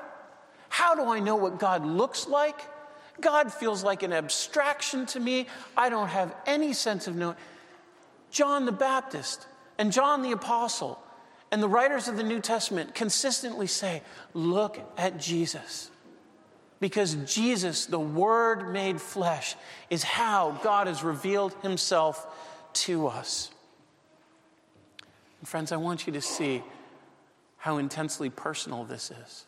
How 0.69 0.95
do 0.95 1.05
I 1.05 1.19
know 1.19 1.37
what 1.37 1.59
God 1.59 1.85
looks 1.85 2.27
like? 2.29 2.61
God 3.21 3.53
feels 3.53 3.85
like 3.85 4.03
an 4.03 4.13
abstraction 4.13 5.05
to 5.07 5.21
me. 5.21 5.47
I 5.77 5.91
don't 5.91 6.09
have 6.09 6.35
any 6.47 6.73
sense 6.73 7.07
of 7.07 7.17
knowing. 7.17 7.37
John 8.31 8.65
the 8.65 8.73
Baptist 8.73 9.47
and 9.77 9.93
John 9.93 10.23
the 10.23 10.33
Apostle 10.33 10.99
and 11.51 11.63
the 11.63 11.69
writers 11.69 12.07
of 12.07 12.17
the 12.17 12.23
New 12.23 12.41
Testament 12.41 12.95
consistently 12.95 13.67
say, 13.67 14.03
Look 14.35 14.81
at 14.97 15.19
Jesus. 15.19 15.91
Because 16.79 17.15
Jesus, 17.27 17.87
the 17.87 18.01
Word 18.01 18.73
made 18.73 19.01
flesh, 19.01 19.55
is 19.91 20.03
how 20.03 20.59
God 20.63 20.87
has 20.87 21.03
revealed 21.03 21.55
Himself 21.63 22.27
to 22.73 23.09
us. 23.09 23.51
And 25.41 25.49
friends, 25.49 25.73
I 25.73 25.77
want 25.77 26.07
you 26.07 26.13
to 26.15 26.21
see 26.21 26.63
how 27.59 27.77
intensely 27.77 28.31
personal 28.31 28.85
this 28.85 29.11
is. 29.11 29.45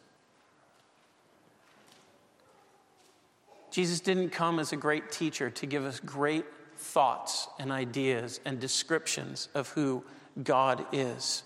Jesus 3.71 4.01
didn't 4.01 4.31
come 4.31 4.59
as 4.59 4.73
a 4.73 4.77
great 4.77 5.11
teacher 5.11 5.49
to 5.49 5.67
give 5.67 5.85
us 5.85 5.99
great 5.99 6.45
thoughts 6.77 7.49
and 7.59 7.73
ideas 7.73 8.41
and 8.45 8.61
descriptions 8.61 9.49
of 9.55 9.71
who 9.71 10.05
God 10.43 10.85
is. 10.93 11.45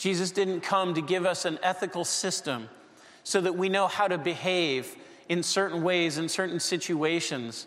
Jesus 0.00 0.30
didn't 0.30 0.62
come 0.62 0.94
to 0.94 1.02
give 1.02 1.26
us 1.26 1.44
an 1.44 1.58
ethical 1.62 2.06
system 2.06 2.70
so 3.22 3.38
that 3.38 3.54
we 3.54 3.68
know 3.68 3.86
how 3.86 4.08
to 4.08 4.16
behave 4.16 4.96
in 5.28 5.42
certain 5.42 5.82
ways, 5.82 6.16
in 6.16 6.26
certain 6.26 6.58
situations, 6.58 7.66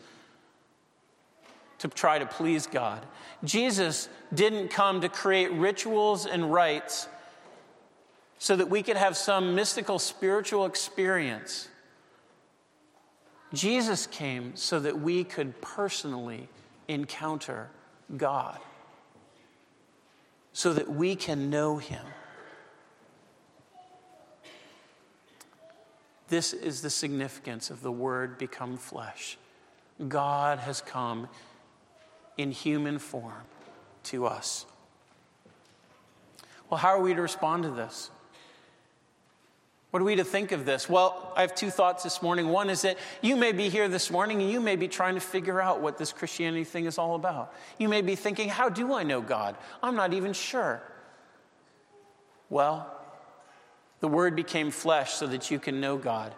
to 1.78 1.88
try 1.89 2.17
to 2.17 2.26
please 2.26 2.65
God. 2.65 3.06
Jesus 3.43 4.10
didn't 4.34 4.69
come 4.69 5.02
to 5.02 5.10
create 5.10 5.52
rituals 5.52 6.26
and 6.26 6.52
rites 6.52 7.08
so 8.39 8.56
that 8.56 8.67
we 8.67 8.82
could 8.82 8.98
have 8.98 9.15
some 9.15 9.54
mystical 9.54 10.00
spiritual 10.00 10.65
experience. 10.65 11.67
Jesus 13.54 14.08
came 14.08 14.56
so 14.56 14.80
that 14.80 15.00
we 15.00 15.24
could 15.24 15.62
personally 15.62 16.50
encounter 16.88 17.69
God, 18.17 18.58
so 20.52 20.74
that 20.74 20.89
we 20.89 21.15
can 21.15 21.52
know 21.52 21.78
Him. 21.78 22.04
This 26.30 26.54
is 26.54 26.82
the 26.82 26.90
significance 26.90 27.70
of 27.70 27.82
the 27.82 27.92
Word 27.92 28.38
become 28.38 28.78
flesh. 28.78 29.38
God 30.08 30.60
has 30.60 30.82
come 30.82 31.28
in 32.38 32.52
human 32.52 33.00
form 33.00 33.44
to 34.04 34.26
us. 34.26 34.66
Well, 36.70 36.80
how 36.80 36.90
are 36.90 37.02
we 37.02 37.14
to 37.14 37.22
respond 37.22 37.64
to 37.64 37.70
this? 37.70 38.10
What 39.92 40.02
are 40.02 40.06
we 40.06 40.16
to 40.16 40.24
think 40.24 40.52
of 40.52 40.66
this? 40.66 40.90
Well, 40.90 41.32
I 41.36 41.42
have 41.42 41.54
two 41.54 41.70
thoughts 41.70 42.02
this 42.02 42.24
morning. 42.24 42.50
One 42.50 42.72
is 42.72 42.82
that 42.82 42.98
you 43.22 43.36
may 43.36 43.52
be 43.52 43.70
here 43.70 43.88
this 43.88 44.10
morning 44.10 44.42
and 44.42 44.50
you 44.50 44.60
may 44.60 44.76
be 44.76 44.88
trying 44.88 45.14
to 45.14 45.22
figure 45.22 45.62
out 45.62 45.82
what 45.82 46.00
this 46.00 46.12
Christianity 46.12 46.64
thing 46.64 46.86
is 46.86 46.98
all 46.98 47.14
about. 47.14 47.54
You 47.78 47.88
may 47.90 48.02
be 48.02 48.16
thinking, 48.16 48.50
How 48.50 48.70
do 48.70 48.92
I 48.96 49.04
know 49.04 49.22
God? 49.22 49.56
I'm 49.84 49.96
not 49.96 50.14
even 50.14 50.34
sure. 50.34 50.82
Well, 52.50 52.92
the 54.04 54.10
Word 54.10 54.36
became 54.36 54.70
flesh 54.70 55.13
so 55.13 55.28
that 55.28 55.50
you 55.50 55.60
can 55.60 55.80
know 55.80 55.96
God. 55.96 56.36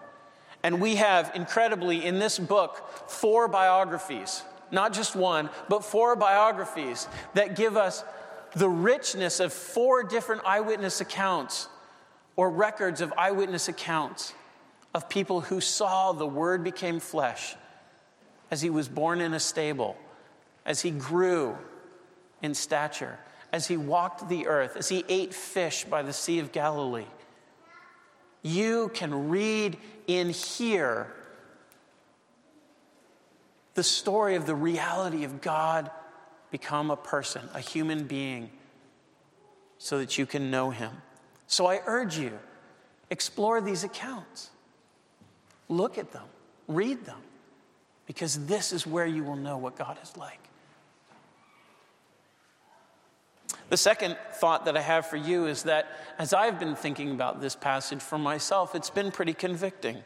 And 0.61 0.79
we 0.79 0.97
have, 0.97 1.31
incredibly, 1.33 2.05
in 2.05 2.19
this 2.19 2.37
book, 2.37 3.09
four 3.09 3.47
biographies, 3.47 4.43
not 4.69 4.93
just 4.93 5.15
one, 5.15 5.49
but 5.67 5.83
four 5.83 6.15
biographies 6.15 7.07
that 7.33 7.55
give 7.55 7.75
us 7.75 8.03
the 8.53 8.69
richness 8.69 9.39
of 9.39 9.51
four 9.51 10.03
different 10.03 10.43
eyewitness 10.45 11.01
accounts 11.01 11.67
or 12.35 12.51
records 12.51 13.01
of 13.01 13.11
eyewitness 13.17 13.67
accounts 13.67 14.35
of 14.93 15.09
people 15.09 15.41
who 15.41 15.59
saw 15.59 16.11
the 16.11 16.27
Word 16.27 16.63
became 16.63 16.99
flesh 16.99 17.55
as 18.51 18.61
he 18.61 18.69
was 18.69 18.87
born 18.87 19.21
in 19.21 19.33
a 19.33 19.39
stable, 19.39 19.97
as 20.67 20.81
he 20.81 20.91
grew 20.91 21.57
in 22.43 22.53
stature, 22.53 23.17
as 23.51 23.67
he 23.67 23.75
walked 23.75 24.29
the 24.29 24.45
earth, 24.45 24.77
as 24.77 24.87
he 24.87 25.03
ate 25.09 25.33
fish 25.33 25.83
by 25.83 26.03
the 26.03 26.13
Sea 26.13 26.37
of 26.37 26.51
Galilee. 26.51 27.07
You 28.45 28.91
can 28.93 29.29
read 29.29 29.75
in 30.05 30.29
here 30.29 31.11
the 33.73 33.81
story 33.81 34.35
of 34.35 34.45
the 34.45 34.53
reality 34.53 35.23
of 35.23 35.41
God 35.41 35.89
become 36.51 36.91
a 36.91 36.95
person, 36.95 37.41
a 37.55 37.59
human 37.59 38.03
being, 38.03 38.51
so 39.79 39.97
that 39.97 40.19
you 40.19 40.27
can 40.27 40.51
know 40.51 40.69
him. 40.69 40.91
So 41.47 41.65
I 41.65 41.81
urge 41.87 42.19
you, 42.19 42.37
explore 43.09 43.61
these 43.61 43.83
accounts, 43.83 44.51
look 45.67 45.97
at 45.97 46.11
them, 46.11 46.27
read 46.67 47.03
them, 47.03 47.21
because 48.05 48.45
this 48.45 48.71
is 48.71 48.85
where 48.85 49.07
you 49.07 49.23
will 49.23 49.37
know 49.37 49.57
what 49.57 49.75
God 49.75 49.97
is 50.03 50.15
like. 50.17 50.44
The 53.69 53.77
second 53.77 54.17
thought 54.33 54.65
that 54.65 54.77
I 54.77 54.81
have 54.81 55.07
for 55.07 55.17
you 55.17 55.47
is 55.47 55.63
that 55.63 55.87
as 56.19 56.33
I've 56.33 56.59
been 56.59 56.75
thinking 56.75 57.11
about 57.11 57.41
this 57.41 57.55
passage 57.55 58.01
for 58.01 58.17
myself, 58.17 58.75
it's 58.75 58.89
been 58.89 59.11
pretty 59.11 59.33
convicting. 59.33 60.03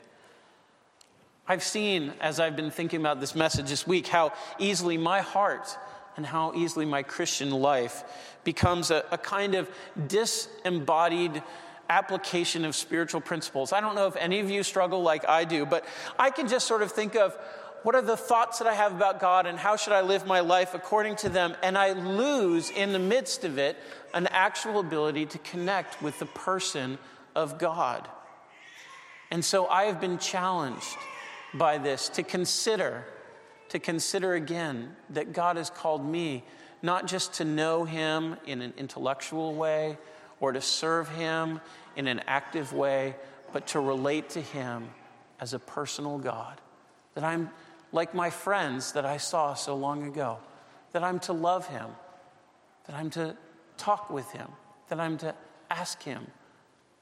I've 1.48 1.64
seen, 1.64 2.14
as 2.22 2.40
I've 2.40 2.56
been 2.56 2.72
thinking 2.72 3.00
about 3.00 3.20
this 3.20 3.36
message 3.36 3.70
this 3.70 3.86
week, 3.86 4.08
how 4.08 4.34
easily 4.60 4.98
my 4.98 5.22
heart 5.22 5.78
and 6.16 6.26
how 6.26 6.54
easily 6.54 6.86
my 6.86 7.04
Christian 7.04 7.50
life 7.50 8.04
becomes 8.44 8.92
a, 8.92 9.04
a 9.12 9.18
kind 9.18 9.56
of 9.56 9.70
disembodied 10.08 11.42
application 11.90 12.66
of 12.66 12.76
spiritual 12.76 13.20
principles. 13.20 13.74
I 13.74 13.82
don't 13.82 13.96
know 13.96 14.08
if 14.08 14.16
any 14.16 14.40
of 14.40 14.50
you 14.50 14.64
struggle 14.64 15.02
like 15.02 15.28
I 15.28 15.44
do, 15.44 15.66
but 15.66 15.86
I 16.18 16.30
can 16.30 16.48
just 16.48 16.68
sort 16.68 16.82
of 16.82 16.92
think 16.92 17.16
of 17.16 17.36
what 17.84 17.96
are 17.96 18.02
the 18.02 18.18
thoughts 18.18 18.60
that 18.60 18.68
I 18.68 18.74
have 18.74 18.94
about 18.94 19.20
God 19.20 19.46
and 19.46 19.58
how 19.58 19.76
should 19.76 19.94
I 19.94 20.02
live 20.02 20.26
my 20.26 20.42
life 20.42 20.74
according 20.74 21.16
to 21.18 21.30
them? 21.30 21.56
And 21.64 21.78
I 21.78 21.94
lose 21.94 22.70
in 22.70 22.92
the 22.92 23.00
midst 23.00 23.44
of 23.44 23.58
it 23.58 23.78
an 24.14 24.28
actual 24.28 24.80
ability 24.80 25.26
to 25.28 25.38
connect 25.40 26.02
with 26.02 26.20
the 26.20 26.26
person 26.26 26.98
of 27.36 27.58
God. 27.58 28.08
And 29.32 29.44
so 29.46 29.68
I 29.68 29.86
have 29.86 30.02
been 30.02 30.18
challenged 30.18 30.98
by 31.54 31.78
this 31.78 32.10
to 32.10 32.24
consider, 32.24 33.06
to 33.70 33.80
consider 33.80 34.34
again 34.34 34.96
that 35.12 35.34
God 35.34 35.58
has 35.58 35.70
called 35.70 36.06
me 36.06 36.44
not 36.82 37.08
just 37.08 37.34
to 37.36 37.46
know 37.46 37.84
Him 37.86 38.38
in 38.46 38.62
an 38.62 38.74
intellectual 38.78 39.54
way 39.54 39.98
or 40.40 40.52
to 40.52 40.62
serve 40.62 41.10
Him 41.10 41.60
in 41.96 42.08
an 42.08 42.22
active 42.28 42.74
way, 42.74 43.16
but 43.52 43.68
to 43.68 43.80
relate 43.80 44.30
to 44.30 44.42
Him 44.42 44.90
as 45.40 45.54
a 45.54 45.60
personal 45.60 46.18
God. 46.18 46.60
That 47.16 47.24
I'm 47.24 47.50
like 47.92 48.14
my 48.14 48.30
friends 48.30 48.94
that 48.94 49.06
I 49.06 49.18
saw 49.18 49.54
so 49.54 49.76
long 49.76 50.04
ago, 50.04 50.38
that 50.92 51.04
I'm 51.04 51.20
to 51.22 51.34
love 51.34 51.68
him, 51.68 51.88
that 52.86 52.96
I'm 52.96 53.10
to 53.12 53.36
talk 53.78 54.10
with 54.10 54.30
him, 54.32 54.48
that 54.90 55.00
I'm 55.00 55.18
to 55.20 55.34
ask 55.70 56.02
him 56.04 56.28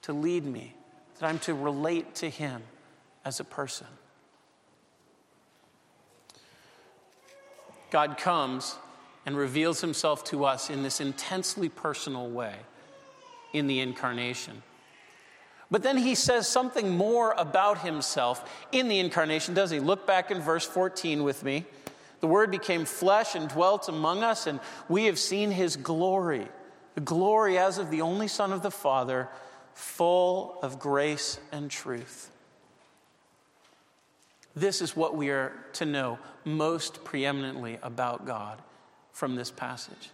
to 0.04 0.14
lead 0.14 0.46
me, 0.46 0.74
that 1.20 1.28
I'm 1.28 1.40
to 1.40 1.54
relate 1.54 2.16
to 2.16 2.30
him 2.30 2.62
as 3.26 3.40
a 3.40 3.44
person. 3.44 3.88
God 7.90 8.18
comes 8.18 8.76
and 9.26 9.38
reveals 9.38 9.82
himself 9.82 10.24
to 10.26 10.46
us 10.46 10.70
in 10.70 10.84
this 10.84 11.02
intensely 11.02 11.70
personal 11.70 12.30
way 12.30 12.56
in 13.54 13.68
the 13.68 13.80
incarnation. 13.80 14.62
But 15.70 15.84
then 15.84 15.98
he 15.98 16.16
says 16.16 16.48
something 16.48 16.90
more 16.90 17.34
about 17.38 17.80
himself 17.82 18.50
in 18.72 18.88
the 18.88 19.00
incarnation, 19.00 19.54
does 19.54 19.70
he? 19.70 19.80
Look 19.80 20.08
back 20.08 20.32
in 20.32 20.40
verse 20.40 20.66
14 20.66 21.24
with 21.24 21.44
me. 21.44 21.66
The 22.22 22.28
Word 22.28 22.52
became 22.52 22.86
flesh 22.86 23.36
and 23.36 23.50
dwelt 23.50 23.90
among 23.90 24.24
us, 24.24 24.48
and 24.48 24.60
we 24.88 25.06
have 25.06 25.20
seen 25.20 25.52
his 25.52 25.76
glory 25.76 26.48
the 26.98 27.02
glory 27.02 27.60
as 27.60 27.78
of 27.78 27.92
the 27.92 28.02
only 28.02 28.28
Son 28.28 28.52
of 28.52 28.64
the 28.64 28.72
Father, 28.72 29.30
full 29.76 30.58
of 30.64 30.80
grace 30.80 31.40
and 31.52 31.70
truth. 31.70 32.32
This 34.56 34.82
is 34.82 34.96
what 34.96 35.16
we 35.16 35.30
are 35.30 35.54
to 35.74 35.86
know 35.86 36.18
most 36.44 37.04
preeminently 37.04 37.78
about 37.84 38.26
God 38.26 38.60
from 39.12 39.36
this 39.36 39.52
passage 39.52 40.10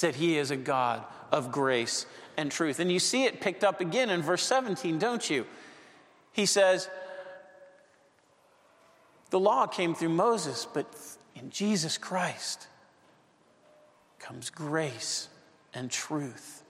that 0.00 0.14
he 0.14 0.38
is 0.38 0.50
a 0.50 0.56
God 0.56 1.04
of 1.30 1.52
grace 1.52 2.06
and 2.36 2.50
truth. 2.50 2.80
And 2.80 2.90
you 2.90 2.98
see 2.98 3.24
it 3.24 3.40
picked 3.40 3.64
up 3.64 3.80
again 3.80 4.10
in 4.10 4.22
verse 4.22 4.42
17, 4.42 4.98
don't 4.98 5.28
you? 5.28 5.46
He 6.32 6.46
says, 6.46 6.88
The 9.30 9.40
law 9.40 9.66
came 9.66 9.94
through 9.94 10.10
Moses, 10.10 10.66
but 10.72 10.86
in 11.34 11.50
Jesus 11.50 11.98
Christ 11.98 12.66
comes 14.18 14.50
grace 14.50 15.28
and 15.72 15.90
truth. 15.90 16.62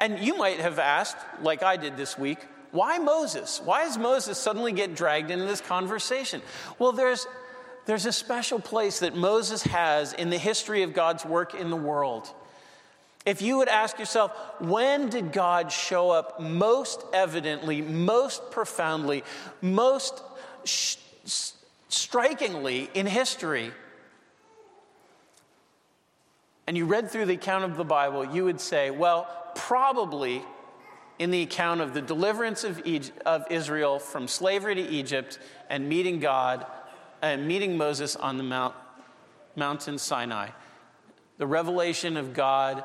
And 0.00 0.18
you 0.18 0.36
might 0.36 0.60
have 0.60 0.78
asked, 0.78 1.16
like 1.40 1.62
I 1.62 1.76
did 1.76 1.96
this 1.96 2.18
week, 2.18 2.38
why 2.72 2.98
Moses? 2.98 3.60
Why 3.64 3.84
does 3.84 3.96
Moses 3.96 4.36
suddenly 4.36 4.72
get 4.72 4.94
dragged 4.94 5.30
into 5.30 5.46
this 5.46 5.60
conversation? 5.60 6.42
Well, 6.78 6.92
there's, 6.92 7.26
there's 7.86 8.04
a 8.04 8.12
special 8.12 8.60
place 8.60 8.98
that 8.98 9.16
Moses 9.16 9.62
has 9.62 10.12
in 10.12 10.28
the 10.28 10.38
history 10.38 10.82
of 10.82 10.92
God's 10.92 11.24
work 11.24 11.54
in 11.54 11.70
the 11.70 11.76
world. 11.76 12.28
If 13.26 13.42
you 13.42 13.58
would 13.58 13.68
ask 13.68 13.98
yourself, 13.98 14.30
when 14.60 15.08
did 15.10 15.32
God 15.32 15.72
show 15.72 16.10
up 16.10 16.40
most 16.40 17.04
evidently, 17.12 17.82
most 17.82 18.52
profoundly, 18.52 19.24
most 19.60 20.22
sh- 20.64 20.96
strikingly 21.88 22.88
in 22.94 23.06
history? 23.06 23.72
And 26.68 26.76
you 26.76 26.86
read 26.86 27.10
through 27.10 27.26
the 27.26 27.34
account 27.34 27.64
of 27.64 27.76
the 27.76 27.84
Bible, 27.84 28.24
you 28.24 28.44
would 28.44 28.60
say, 28.60 28.90
well, 28.90 29.28
probably 29.56 30.42
in 31.18 31.32
the 31.32 31.42
account 31.42 31.80
of 31.80 31.94
the 31.94 32.02
deliverance 32.02 32.62
of, 32.62 32.80
Egypt, 32.84 33.20
of 33.26 33.44
Israel 33.50 33.98
from 33.98 34.28
slavery 34.28 34.76
to 34.76 34.82
Egypt 34.82 35.40
and 35.68 35.88
meeting 35.88 36.20
God 36.20 36.64
and 37.22 37.48
meeting 37.48 37.76
Moses 37.76 38.14
on 38.14 38.36
the 38.36 38.44
Mount, 38.44 38.74
mountain 39.56 39.98
Sinai. 39.98 40.50
The 41.38 41.46
revelation 41.46 42.16
of 42.16 42.34
God 42.34 42.84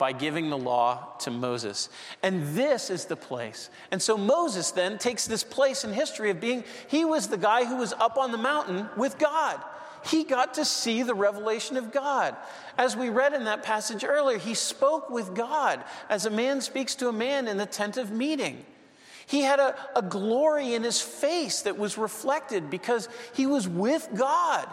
by 0.00 0.12
giving 0.12 0.48
the 0.48 0.58
law 0.58 1.14
to 1.18 1.30
Moses. 1.30 1.90
And 2.22 2.56
this 2.56 2.88
is 2.88 3.04
the 3.04 3.16
place. 3.16 3.68
And 3.90 4.00
so 4.00 4.16
Moses 4.16 4.70
then 4.70 4.96
takes 4.96 5.26
this 5.26 5.44
place 5.44 5.84
in 5.84 5.92
history 5.92 6.30
of 6.30 6.40
being, 6.40 6.64
he 6.88 7.04
was 7.04 7.28
the 7.28 7.36
guy 7.36 7.66
who 7.66 7.76
was 7.76 7.92
up 7.92 8.16
on 8.16 8.32
the 8.32 8.38
mountain 8.38 8.88
with 8.96 9.18
God. 9.18 9.60
He 10.06 10.24
got 10.24 10.54
to 10.54 10.64
see 10.64 11.02
the 11.02 11.14
revelation 11.14 11.76
of 11.76 11.92
God. 11.92 12.34
As 12.78 12.96
we 12.96 13.10
read 13.10 13.34
in 13.34 13.44
that 13.44 13.62
passage 13.62 14.02
earlier, 14.02 14.38
he 14.38 14.54
spoke 14.54 15.10
with 15.10 15.34
God 15.34 15.84
as 16.08 16.24
a 16.24 16.30
man 16.30 16.62
speaks 16.62 16.94
to 16.96 17.08
a 17.08 17.12
man 17.12 17.46
in 17.46 17.58
the 17.58 17.66
tent 17.66 17.98
of 17.98 18.10
meeting. 18.10 18.64
He 19.26 19.42
had 19.42 19.60
a, 19.60 19.76
a 19.94 20.00
glory 20.00 20.72
in 20.72 20.82
his 20.82 21.02
face 21.02 21.60
that 21.62 21.76
was 21.76 21.98
reflected 21.98 22.70
because 22.70 23.06
he 23.34 23.44
was 23.44 23.68
with 23.68 24.08
God. 24.16 24.66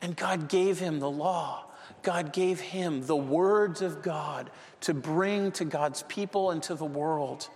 And 0.00 0.16
God 0.16 0.48
gave 0.48 0.78
him 0.78 1.00
the 1.00 1.10
law. 1.10 1.64
God 2.04 2.32
gave 2.32 2.60
him 2.60 3.06
the 3.06 3.16
words 3.16 3.82
of 3.82 4.02
God 4.02 4.50
to 4.82 4.94
bring 4.94 5.50
to 5.52 5.64
God's 5.64 6.02
people 6.04 6.50
and 6.50 6.62
to 6.64 6.74
the 6.74 6.84
world 6.84 7.48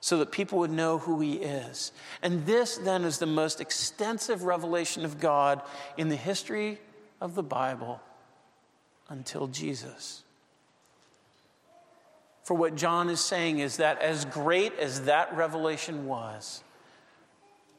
so 0.00 0.18
that 0.18 0.30
people 0.30 0.60
would 0.60 0.70
know 0.70 0.98
who 0.98 1.20
he 1.20 1.34
is. 1.34 1.92
And 2.22 2.46
this 2.46 2.76
then 2.76 3.04
is 3.04 3.18
the 3.18 3.26
most 3.26 3.60
extensive 3.60 4.44
revelation 4.44 5.04
of 5.04 5.20
God 5.20 5.60
in 5.96 6.08
the 6.08 6.16
history 6.16 6.78
of 7.20 7.34
the 7.34 7.42
Bible 7.42 8.00
until 9.08 9.48
Jesus. 9.48 10.22
For 12.44 12.54
what 12.54 12.76
John 12.76 13.10
is 13.10 13.20
saying 13.20 13.58
is 13.58 13.78
that 13.78 14.00
as 14.00 14.24
great 14.24 14.78
as 14.78 15.02
that 15.02 15.36
revelation 15.36 16.06
was, 16.06 16.62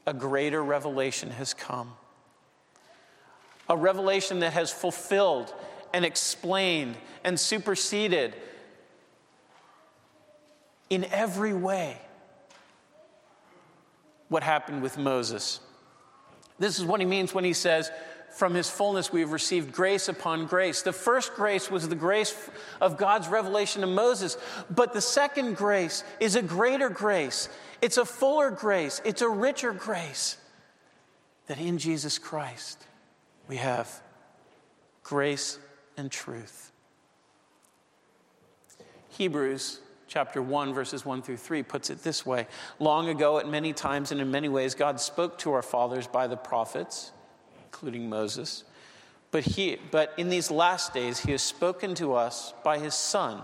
a 0.06 0.14
greater 0.14 0.62
revelation 0.62 1.30
has 1.30 1.54
come. 1.54 1.92
A 3.68 3.76
revelation 3.76 4.40
that 4.40 4.52
has 4.52 4.70
fulfilled 4.70 5.52
and 5.92 6.04
explained 6.04 6.96
and 7.24 7.38
superseded 7.38 8.34
in 10.88 11.04
every 11.06 11.52
way 11.52 11.96
what 14.28 14.42
happened 14.42 14.82
with 14.82 14.98
Moses. 14.98 15.60
This 16.58 16.78
is 16.78 16.84
what 16.84 17.00
he 17.00 17.06
means 17.06 17.34
when 17.34 17.44
he 17.44 17.52
says, 17.52 17.90
From 18.32 18.54
his 18.54 18.68
fullness 18.68 19.12
we 19.12 19.20
have 19.20 19.32
received 19.32 19.72
grace 19.72 20.08
upon 20.08 20.46
grace. 20.46 20.82
The 20.82 20.92
first 20.92 21.34
grace 21.34 21.70
was 21.70 21.88
the 21.88 21.96
grace 21.96 22.34
of 22.80 22.96
God's 22.96 23.28
revelation 23.28 23.80
to 23.80 23.86
Moses, 23.86 24.36
but 24.70 24.92
the 24.92 25.00
second 25.00 25.56
grace 25.56 26.04
is 26.20 26.36
a 26.36 26.42
greater 26.42 26.88
grace. 26.88 27.48
It's 27.82 27.96
a 27.96 28.04
fuller 28.04 28.50
grace, 28.50 29.00
it's 29.04 29.22
a 29.22 29.28
richer 29.28 29.72
grace 29.72 30.36
that 31.46 31.58
in 31.58 31.78
Jesus 31.78 32.18
Christ 32.18 32.86
we 33.48 33.56
have 33.56 34.02
grace 35.02 35.58
and 36.00 36.10
truth. 36.10 36.72
Hebrews 39.10 39.80
chapter 40.08 40.42
1, 40.42 40.72
verses 40.72 41.04
1 41.04 41.22
through 41.22 41.36
3 41.36 41.62
puts 41.62 41.90
it 41.90 42.02
this 42.02 42.26
way 42.26 42.48
Long 42.80 43.08
ago, 43.08 43.38
at 43.38 43.48
many 43.48 43.72
times 43.72 44.10
and 44.10 44.20
in 44.20 44.30
many 44.30 44.48
ways, 44.48 44.74
God 44.74 45.00
spoke 45.00 45.38
to 45.38 45.52
our 45.52 45.62
fathers 45.62 46.08
by 46.08 46.26
the 46.26 46.36
prophets, 46.36 47.12
including 47.66 48.08
Moses. 48.08 48.64
But, 49.30 49.44
he, 49.44 49.76
but 49.92 50.12
in 50.16 50.28
these 50.28 50.50
last 50.50 50.92
days, 50.92 51.20
he 51.20 51.30
has 51.30 51.42
spoken 51.42 51.94
to 51.96 52.14
us 52.14 52.52
by 52.64 52.78
his 52.78 52.94
Son, 52.94 53.42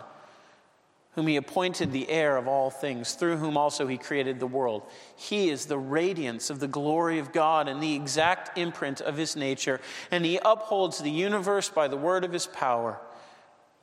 whom 1.16 1.26
he 1.26 1.36
appointed 1.36 1.90
the 1.90 2.08
heir 2.08 2.36
of 2.36 2.46
all 2.46 2.70
things, 2.70 3.14
through 3.14 3.38
whom 3.38 3.56
also 3.56 3.86
he 3.86 3.96
created 3.96 4.38
the 4.38 4.46
world. 4.46 4.82
He 5.16 5.48
is 5.48 5.66
the 5.66 5.78
radiance 5.78 6.50
of 6.50 6.60
the 6.60 6.68
glory 6.68 7.18
of 7.18 7.32
God 7.32 7.68
and 7.68 7.82
the 7.82 7.96
exact 7.96 8.56
imprint 8.56 9.00
of 9.00 9.16
his 9.16 9.34
nature, 9.34 9.80
and 10.10 10.24
he 10.24 10.38
upholds 10.44 10.98
the 10.98 11.10
universe 11.10 11.68
by 11.70 11.88
the 11.88 11.96
word 11.96 12.22
of 12.22 12.32
his 12.32 12.46
power. 12.46 13.00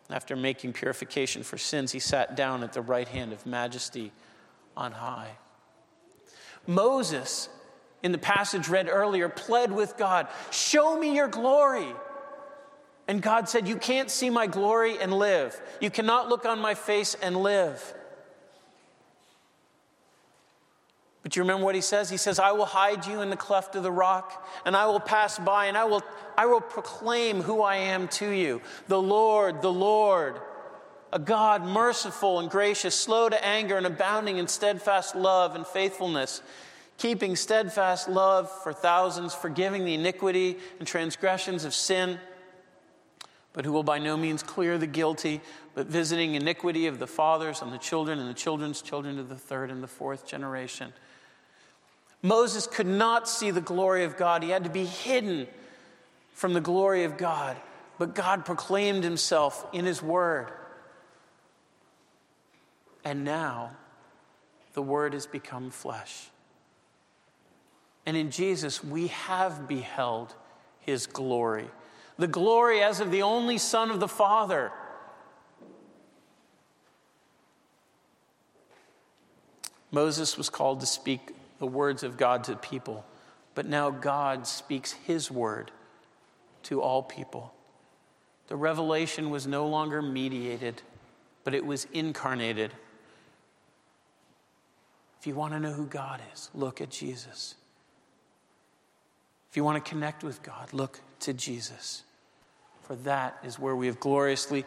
After 0.09 0.35
making 0.35 0.73
purification 0.73 1.43
for 1.43 1.57
sins, 1.57 1.91
he 1.91 1.99
sat 1.99 2.35
down 2.35 2.63
at 2.63 2.73
the 2.73 2.81
right 2.81 3.07
hand 3.07 3.33
of 3.33 3.45
majesty 3.45 4.11
on 4.77 4.91
high. 4.91 5.31
Moses 6.67 7.49
in 8.03 8.11
the 8.11 8.17
passage 8.17 8.67
read 8.67 8.89
earlier, 8.89 9.27
pled 9.29 9.71
with 9.71 9.97
God, 9.97 10.27
Show 10.51 10.99
me 10.99 11.15
your 11.15 11.29
glory. 11.29 11.87
And 13.07 13.21
God 13.21 13.49
said, 13.49 13.67
You 13.67 13.75
can't 13.75 14.09
see 14.09 14.29
my 14.29 14.47
glory 14.47 14.97
and 14.99 15.13
live. 15.13 15.59
You 15.81 15.89
cannot 15.89 16.29
look 16.29 16.45
on 16.45 16.59
my 16.59 16.73
face 16.73 17.15
and 17.21 17.37
live. 17.37 17.93
But 21.21 21.37
you 21.37 21.41
remember 21.41 21.63
what 21.63 21.75
he 21.75 21.81
says? 21.81 22.09
He 22.09 22.17
says, 22.17 22.37
I 22.37 22.51
will 22.51 22.65
hide 22.65 23.05
you 23.05 23.21
in 23.21 23.29
the 23.29 23.37
cleft 23.37 23.75
of 23.75 23.83
the 23.83 23.91
rock, 23.91 24.45
and 24.65 24.75
I 24.75 24.87
will 24.87 24.99
pass 24.99 25.39
by, 25.39 25.67
and 25.67 25.77
I 25.77 25.85
will, 25.85 26.03
I 26.37 26.47
will 26.47 26.59
proclaim 26.59 27.41
who 27.41 27.61
I 27.61 27.77
am 27.77 28.09
to 28.09 28.29
you. 28.29 28.61
The 28.89 29.01
Lord, 29.01 29.61
the 29.61 29.71
Lord, 29.71 30.39
a 31.13 31.19
God 31.19 31.63
merciful 31.63 32.39
and 32.39 32.49
gracious, 32.49 32.93
slow 32.93 33.29
to 33.29 33.45
anger, 33.45 33.77
and 33.77 33.85
abounding 33.85 34.37
in 34.37 34.49
steadfast 34.49 35.15
love 35.15 35.55
and 35.55 35.65
faithfulness 35.65 36.41
keeping 36.97 37.35
steadfast 37.35 38.07
love 38.07 38.49
for 38.63 38.71
thousands, 38.71 39.33
forgiving 39.33 39.85
the 39.85 39.93
iniquity 39.93 40.57
and 40.79 40.87
transgressions 40.87 41.65
of 41.65 41.73
sin, 41.73 42.19
but 43.53 43.65
who 43.65 43.71
will 43.71 43.83
by 43.83 43.99
no 43.99 44.17
means 44.17 44.43
clear 44.43 44.77
the 44.77 44.87
guilty, 44.87 45.39
but 45.75 45.87
visiting 45.87 46.35
iniquity 46.35 46.87
of 46.87 46.99
the 46.99 47.07
fathers 47.07 47.61
on 47.61 47.71
the 47.71 47.77
children 47.77 48.19
and 48.19 48.27
the 48.27 48.33
children's 48.33 48.81
children 48.81 49.15
to 49.17 49.23
the 49.23 49.35
third 49.35 49.69
and 49.69 49.81
the 49.81 49.87
fourth 49.87 50.27
generation. 50.27 50.91
Moses 52.23 52.65
could 52.65 52.87
not 52.87 53.29
see 53.29 53.51
the 53.51 53.61
glory 53.61 54.05
of 54.05 54.17
God. 54.17 54.43
He 54.43 54.49
had 54.49 54.63
to 54.63 54.69
be 54.69 54.85
hidden 54.85 55.47
from 56.33 56.53
the 56.53 56.61
glory 56.61 57.03
of 57.03 57.17
God. 57.17 57.57
But 57.99 58.15
God 58.15 58.45
proclaimed 58.45 59.03
himself 59.03 59.67
in 59.71 59.85
his 59.85 60.01
word. 60.01 60.51
And 63.03 63.23
now 63.23 63.71
the 64.73 64.81
word 64.81 65.13
has 65.13 65.27
become 65.27 65.69
flesh. 65.69 66.29
And 68.05 68.17
in 68.17 68.31
Jesus, 68.31 68.83
we 68.83 69.07
have 69.07 69.67
beheld 69.67 70.33
his 70.79 71.07
glory. 71.07 71.69
The 72.17 72.27
glory 72.27 72.81
as 72.81 72.99
of 72.99 73.11
the 73.11 73.23
only 73.23 73.57
Son 73.57 73.89
of 73.89 73.99
the 73.99 74.07
Father. 74.07 74.71
Moses 79.91 80.37
was 80.37 80.49
called 80.49 80.79
to 80.79 80.85
speak 80.85 81.35
the 81.59 81.67
words 81.67 82.03
of 82.03 82.17
God 82.17 82.43
to 82.45 82.55
people, 82.55 83.05
but 83.55 83.65
now 83.65 83.89
God 83.89 84.47
speaks 84.47 84.91
his 84.91 85.29
word 85.29 85.71
to 86.63 86.81
all 86.81 87.03
people. 87.03 87.53
The 88.47 88.55
revelation 88.55 89.29
was 89.29 89.47
no 89.47 89.67
longer 89.67 90.01
mediated, 90.01 90.81
but 91.43 91.53
it 91.53 91.65
was 91.65 91.87
incarnated. 91.93 92.71
If 95.19 95.27
you 95.27 95.35
want 95.35 95.53
to 95.53 95.59
know 95.59 95.71
who 95.71 95.85
God 95.85 96.21
is, 96.33 96.49
look 96.53 96.81
at 96.81 96.89
Jesus. 96.89 97.55
If 99.49 99.57
you 99.57 99.63
want 99.63 99.83
to 99.83 99.89
connect 99.89 100.23
with 100.23 100.43
God, 100.43 100.73
look 100.73 100.99
to 101.23 101.33
Jesus. 101.33 102.03
For 102.83 102.95
that 102.97 103.37
is 103.43 103.57
where 103.57 103.75
we 103.75 103.87
have 103.87 103.99
gloriously 103.99 104.65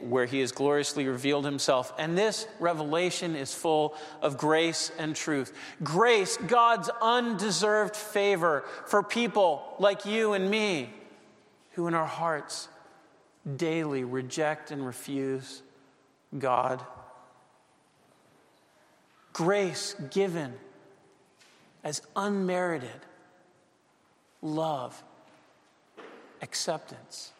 where 0.00 0.24
he 0.24 0.40
has 0.40 0.52
gloriously 0.52 1.06
revealed 1.06 1.44
himself. 1.44 1.92
And 1.98 2.16
this 2.16 2.46
revelation 2.60 3.36
is 3.36 3.54
full 3.54 3.94
of 4.22 4.38
grace 4.38 4.90
and 4.98 5.14
truth. 5.14 5.52
Grace, 5.82 6.38
God's 6.38 6.88
undeserved 7.02 7.94
favor 7.94 8.64
for 8.86 9.02
people 9.02 9.74
like 9.78 10.06
you 10.06 10.32
and 10.32 10.50
me, 10.50 10.88
who 11.72 11.88
in 11.88 11.94
our 11.94 12.06
hearts 12.06 12.68
daily 13.56 14.02
reject 14.02 14.70
and 14.70 14.84
refuse 14.84 15.62
God. 16.38 16.82
Grace 19.34 19.94
given 20.10 20.54
as 21.84 22.00
unmerited 22.16 22.88
love, 24.40 25.02
acceptance 26.42 27.32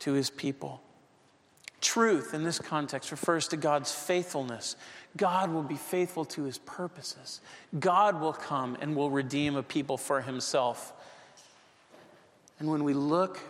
to 0.00 0.12
his 0.12 0.30
people. 0.30 0.80
Truth 1.80 2.34
in 2.34 2.44
this 2.44 2.58
context 2.58 3.10
refers 3.10 3.48
to 3.48 3.56
God's 3.56 3.90
faithfulness. 3.90 4.76
God 5.16 5.50
will 5.50 5.62
be 5.62 5.76
faithful 5.76 6.24
to 6.26 6.44
his 6.44 6.58
purposes. 6.58 7.40
God 7.78 8.20
will 8.20 8.32
come 8.32 8.76
and 8.80 8.94
will 8.94 9.10
redeem 9.10 9.56
a 9.56 9.62
people 9.62 9.96
for 9.96 10.20
himself. 10.20 10.92
And 12.58 12.70
when 12.70 12.84
we 12.84 12.92
look 12.92 13.40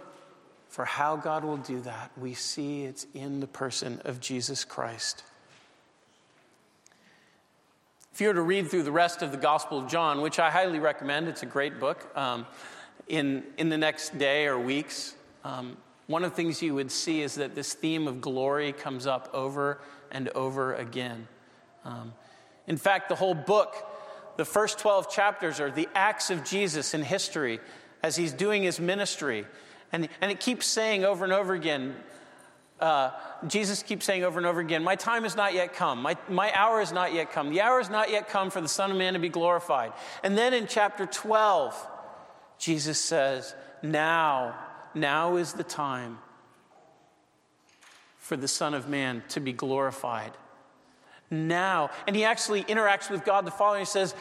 for 0.69 0.85
how 0.85 1.17
God 1.17 1.45
will 1.45 1.57
do 1.57 1.81
that, 1.81 2.13
we 2.17 2.35
see 2.35 2.85
it's 2.85 3.07
in 3.15 3.41
the 3.41 3.49
person 3.49 4.01
of 4.05 4.21
Jesus 4.21 4.65
Christ. 4.65 5.25
If 8.13 8.21
you 8.21 8.29
were 8.29 8.35
to 8.35 8.43
read 8.43 8.71
through 8.71 8.85
the 8.85 8.93
rest 8.93 9.23
of 9.23 9.33
the 9.33 9.37
Gospel 9.37 9.79
of 9.79 9.89
John, 9.89 10.21
which 10.21 10.39
I 10.39 10.51
highly 10.51 10.79
recommend, 10.79 11.27
it's 11.27 11.43
a 11.43 11.47
great 11.47 11.81
book, 11.81 12.07
um, 12.17 12.47
in, 13.11 13.43
in 13.59 13.69
the 13.69 13.77
next 13.77 14.17
day 14.19 14.47
or 14.47 14.59
weeks, 14.59 15.15
um, 15.45 15.77
one 16.07 16.23
of 16.23 16.31
the 16.31 16.37
things 16.37 16.63
you 16.63 16.75
would 16.77 16.93
see 16.93 17.23
is 17.23 17.35
that 17.35 17.55
this 17.55 17.75
theme 17.75 18.07
of 18.07 18.21
glory 18.21 18.73
comes 18.73 19.07
up 19.07 19.29
over 19.35 19.81
and 20.13 20.29
over 20.31 20.75
again. 20.75 21.27
Um, 21.85 22.13
in 22.69 22.77
fact, 22.77 23.09
the 23.09 23.17
whole 23.17 23.35
book, 23.35 23.75
the 24.37 24.45
first 24.45 24.79
12 24.79 25.11
chapters, 25.11 25.59
are 25.59 25.73
the 25.73 25.89
acts 25.95 26.31
of 26.31 26.45
Jesus 26.45 26.95
in 26.95 27.03
history 27.03 27.59
as 28.03 28.15
he's 28.15 28.33
doing 28.33 28.63
his 28.63 28.79
ministry. 28.79 29.45
And, 29.93 30.09
and 30.21 30.31
it 30.31 30.39
keeps 30.39 30.67
saying 30.67 31.05
over 31.05 31.25
and 31.25 31.33
over 31.33 31.53
again, 31.53 31.97
uh, 32.79 33.11
Jesus 33.47 33.83
keeps 33.83 34.07
saying 34.07 34.25
over 34.25 34.39
and 34.39 34.47
over 34.47 34.61
again, 34.61 34.85
My 34.85 34.95
time 34.95 35.25
has 35.25 35.35
not 35.37 35.53
yet 35.53 35.75
come. 35.75 36.01
My, 36.01 36.17
my 36.29 36.53
hour 36.55 36.79
has 36.79 36.93
not 36.93 37.13
yet 37.13 37.33
come. 37.33 37.51
The 37.51 37.61
hour 37.61 37.79
has 37.79 37.91
not 37.91 38.09
yet 38.11 38.29
come 38.29 38.51
for 38.51 38.61
the 38.61 38.69
Son 38.69 38.91
of 38.93 38.97
Man 38.97 39.15
to 39.15 39.19
be 39.19 39.29
glorified. 39.29 39.93
And 40.23 40.39
then 40.39 40.55
in 40.55 40.67
chapter 40.67 41.07
12, 41.07 41.89
Jesus 42.61 43.01
says, 43.01 43.55
Now, 43.83 44.55
now 44.95 45.37
is 45.37 45.55
the 45.55 45.65
time 45.65 46.19
for 48.19 48.37
the 48.37 48.47
Son 48.47 48.75
of 48.75 48.89
Man 48.89 49.25
to 49.31 49.41
be 49.41 49.53
glorified. 49.53 50.31
Now. 51.31 51.91
And 52.07 52.15
he 52.15 52.25
actually 52.25 52.63
interacts 52.63 53.11
with 53.11 53.25
God 53.25 53.45
the 53.45 53.51
Father 53.51 53.79
and 53.79 53.87
he 53.87 53.91
says, 53.91 54.15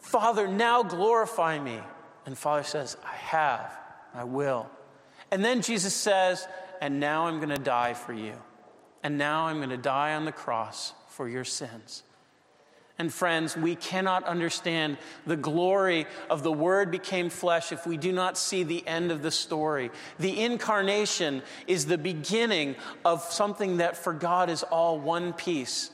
Father, 0.00 0.48
now 0.48 0.82
glorify 0.82 1.58
me. 1.58 1.78
And 2.26 2.36
Father 2.36 2.62
says, 2.62 2.96
I 3.04 3.14
have, 3.14 3.78
I 4.14 4.24
will. 4.24 4.68
And 5.30 5.44
then 5.44 5.60
Jesus 5.60 5.94
says, 5.94 6.48
and 6.80 7.00
now 7.00 7.26
I'm 7.26 7.36
going 7.36 7.50
to 7.50 7.62
die 7.62 7.94
for 7.94 8.12
you. 8.12 8.34
And 9.02 9.18
now 9.18 9.46
I'm 9.46 9.58
going 9.58 9.70
to 9.70 9.76
die 9.76 10.14
on 10.14 10.24
the 10.24 10.32
cross 10.32 10.94
for 11.08 11.28
your 11.28 11.44
sins. 11.44 12.02
And 12.98 13.14
friends, 13.14 13.56
we 13.56 13.76
cannot 13.76 14.24
understand 14.24 14.98
the 15.24 15.36
glory 15.36 16.06
of 16.28 16.42
the 16.42 16.50
Word 16.50 16.90
became 16.90 17.30
flesh 17.30 17.70
if 17.70 17.86
we 17.86 17.96
do 17.96 18.10
not 18.10 18.36
see 18.36 18.64
the 18.64 18.84
end 18.88 19.12
of 19.12 19.22
the 19.22 19.30
story. 19.30 19.92
The 20.18 20.40
incarnation 20.42 21.42
is 21.68 21.86
the 21.86 21.98
beginning 21.98 22.74
of 23.04 23.22
something 23.22 23.76
that 23.76 23.96
for 23.96 24.12
God 24.12 24.50
is 24.50 24.64
all 24.64 24.98
one 24.98 25.32
piece. 25.32 25.92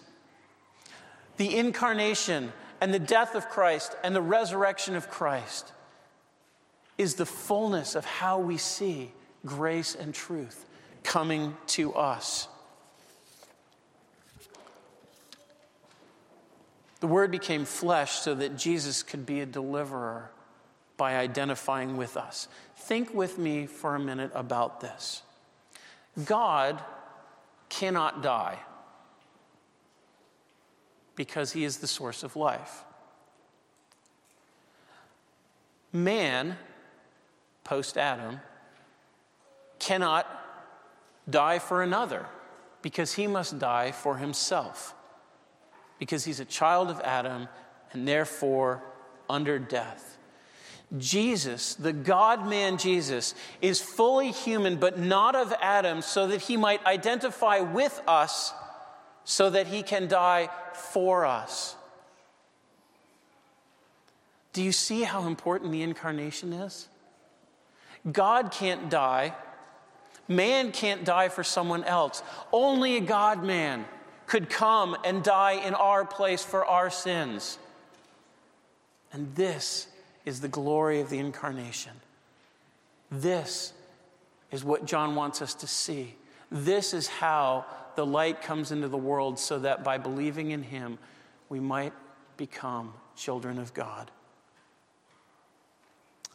The 1.36 1.56
incarnation 1.56 2.52
and 2.80 2.94
the 2.94 2.98
death 2.98 3.34
of 3.34 3.50
Christ 3.50 3.94
and 4.02 4.16
the 4.16 4.22
resurrection 4.22 4.96
of 4.96 5.10
Christ 5.10 5.72
is 6.96 7.16
the 7.16 7.26
fullness 7.26 7.96
of 7.96 8.06
how 8.06 8.38
we 8.38 8.56
see 8.56 9.12
grace 9.44 9.94
and 9.94 10.14
truth 10.14 10.64
coming 11.02 11.54
to 11.66 11.92
us. 11.94 12.48
The 17.04 17.08
Word 17.08 17.30
became 17.30 17.66
flesh 17.66 18.12
so 18.12 18.34
that 18.34 18.56
Jesus 18.56 19.02
could 19.02 19.26
be 19.26 19.42
a 19.42 19.44
deliverer 19.44 20.30
by 20.96 21.16
identifying 21.16 21.98
with 21.98 22.16
us. 22.16 22.48
Think 22.76 23.12
with 23.12 23.36
me 23.36 23.66
for 23.66 23.94
a 23.94 23.98
minute 23.98 24.30
about 24.34 24.80
this. 24.80 25.20
God 26.24 26.82
cannot 27.68 28.22
die 28.22 28.58
because 31.14 31.52
he 31.52 31.64
is 31.64 31.76
the 31.76 31.86
source 31.86 32.22
of 32.22 32.36
life. 32.36 32.84
Man, 35.92 36.56
post 37.64 37.98
Adam, 37.98 38.40
cannot 39.78 40.26
die 41.28 41.58
for 41.58 41.82
another 41.82 42.24
because 42.80 43.12
he 43.12 43.26
must 43.26 43.58
die 43.58 43.92
for 43.92 44.16
himself, 44.16 44.94
because 45.98 46.24
he's 46.24 46.40
a 46.40 46.44
child 46.44 46.90
of 46.90 47.00
Adam 47.00 47.48
and 47.92 48.06
therefore 48.06 48.82
under 49.28 49.58
death. 49.58 50.18
Jesus, 50.98 51.74
the 51.74 51.92
God 51.92 52.48
man 52.48 52.78
Jesus, 52.78 53.34
is 53.60 53.80
fully 53.80 54.30
human 54.30 54.76
but 54.76 54.98
not 54.98 55.34
of 55.34 55.52
Adam, 55.60 56.02
so 56.02 56.26
that 56.28 56.42
he 56.42 56.56
might 56.56 56.84
identify 56.86 57.60
with 57.60 58.00
us, 58.06 58.52
so 59.24 59.50
that 59.50 59.66
he 59.66 59.82
can 59.82 60.06
die 60.06 60.48
for 60.74 61.24
us. 61.24 61.74
Do 64.52 64.62
you 64.62 64.72
see 64.72 65.02
how 65.02 65.26
important 65.26 65.72
the 65.72 65.82
incarnation 65.82 66.52
is? 66.52 66.88
God 68.10 68.52
can't 68.52 68.88
die. 68.88 69.34
Man 70.28 70.70
can't 70.70 71.04
die 71.04 71.28
for 71.28 71.42
someone 71.42 71.82
else. 71.84 72.22
Only 72.52 72.96
a 72.96 73.00
God 73.00 73.42
man 73.42 73.84
could 74.34 74.50
come 74.50 74.96
and 75.04 75.22
die 75.22 75.52
in 75.64 75.74
our 75.74 76.04
place 76.04 76.42
for 76.42 76.66
our 76.66 76.90
sins. 76.90 77.56
And 79.12 79.32
this 79.36 79.86
is 80.24 80.40
the 80.40 80.48
glory 80.48 81.00
of 81.00 81.08
the 81.08 81.20
incarnation. 81.20 81.92
This 83.12 83.72
is 84.50 84.64
what 84.64 84.86
John 84.86 85.14
wants 85.14 85.40
us 85.40 85.54
to 85.54 85.68
see. 85.68 86.16
This 86.50 86.94
is 86.94 87.06
how 87.06 87.64
the 87.94 88.04
light 88.04 88.42
comes 88.42 88.72
into 88.72 88.88
the 88.88 88.96
world 88.96 89.38
so 89.38 89.60
that 89.60 89.84
by 89.84 89.98
believing 89.98 90.50
in 90.50 90.64
him, 90.64 90.98
we 91.48 91.60
might 91.60 91.92
become 92.36 92.92
children 93.14 93.60
of 93.60 93.72
God. 93.72 94.10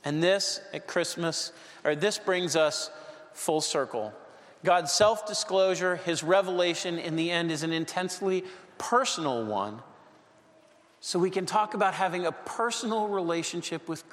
And 0.06 0.24
this 0.24 0.62
at 0.72 0.88
Christmas, 0.88 1.52
or 1.84 1.98
this 1.98 2.18
brings 2.18 2.56
us 2.56 2.92
full 3.34 3.60
circle. 3.60 4.14
God's 4.64 4.92
self 4.92 5.26
disclosure, 5.26 5.96
his 5.98 6.24
revelation 6.24 7.00
in 7.00 7.16
the 7.16 7.32
end 7.32 7.52
is 7.52 7.64
an 7.64 7.72
intensely 7.72 8.44
personal 8.78 9.46
one 9.46 9.82
so 11.00 11.18
we 11.18 11.30
can 11.30 11.46
talk 11.46 11.74
about 11.74 11.94
having 11.94 12.26
a 12.26 12.32
personal 12.32 13.08
relationship 13.08 13.88
with, 13.88 14.04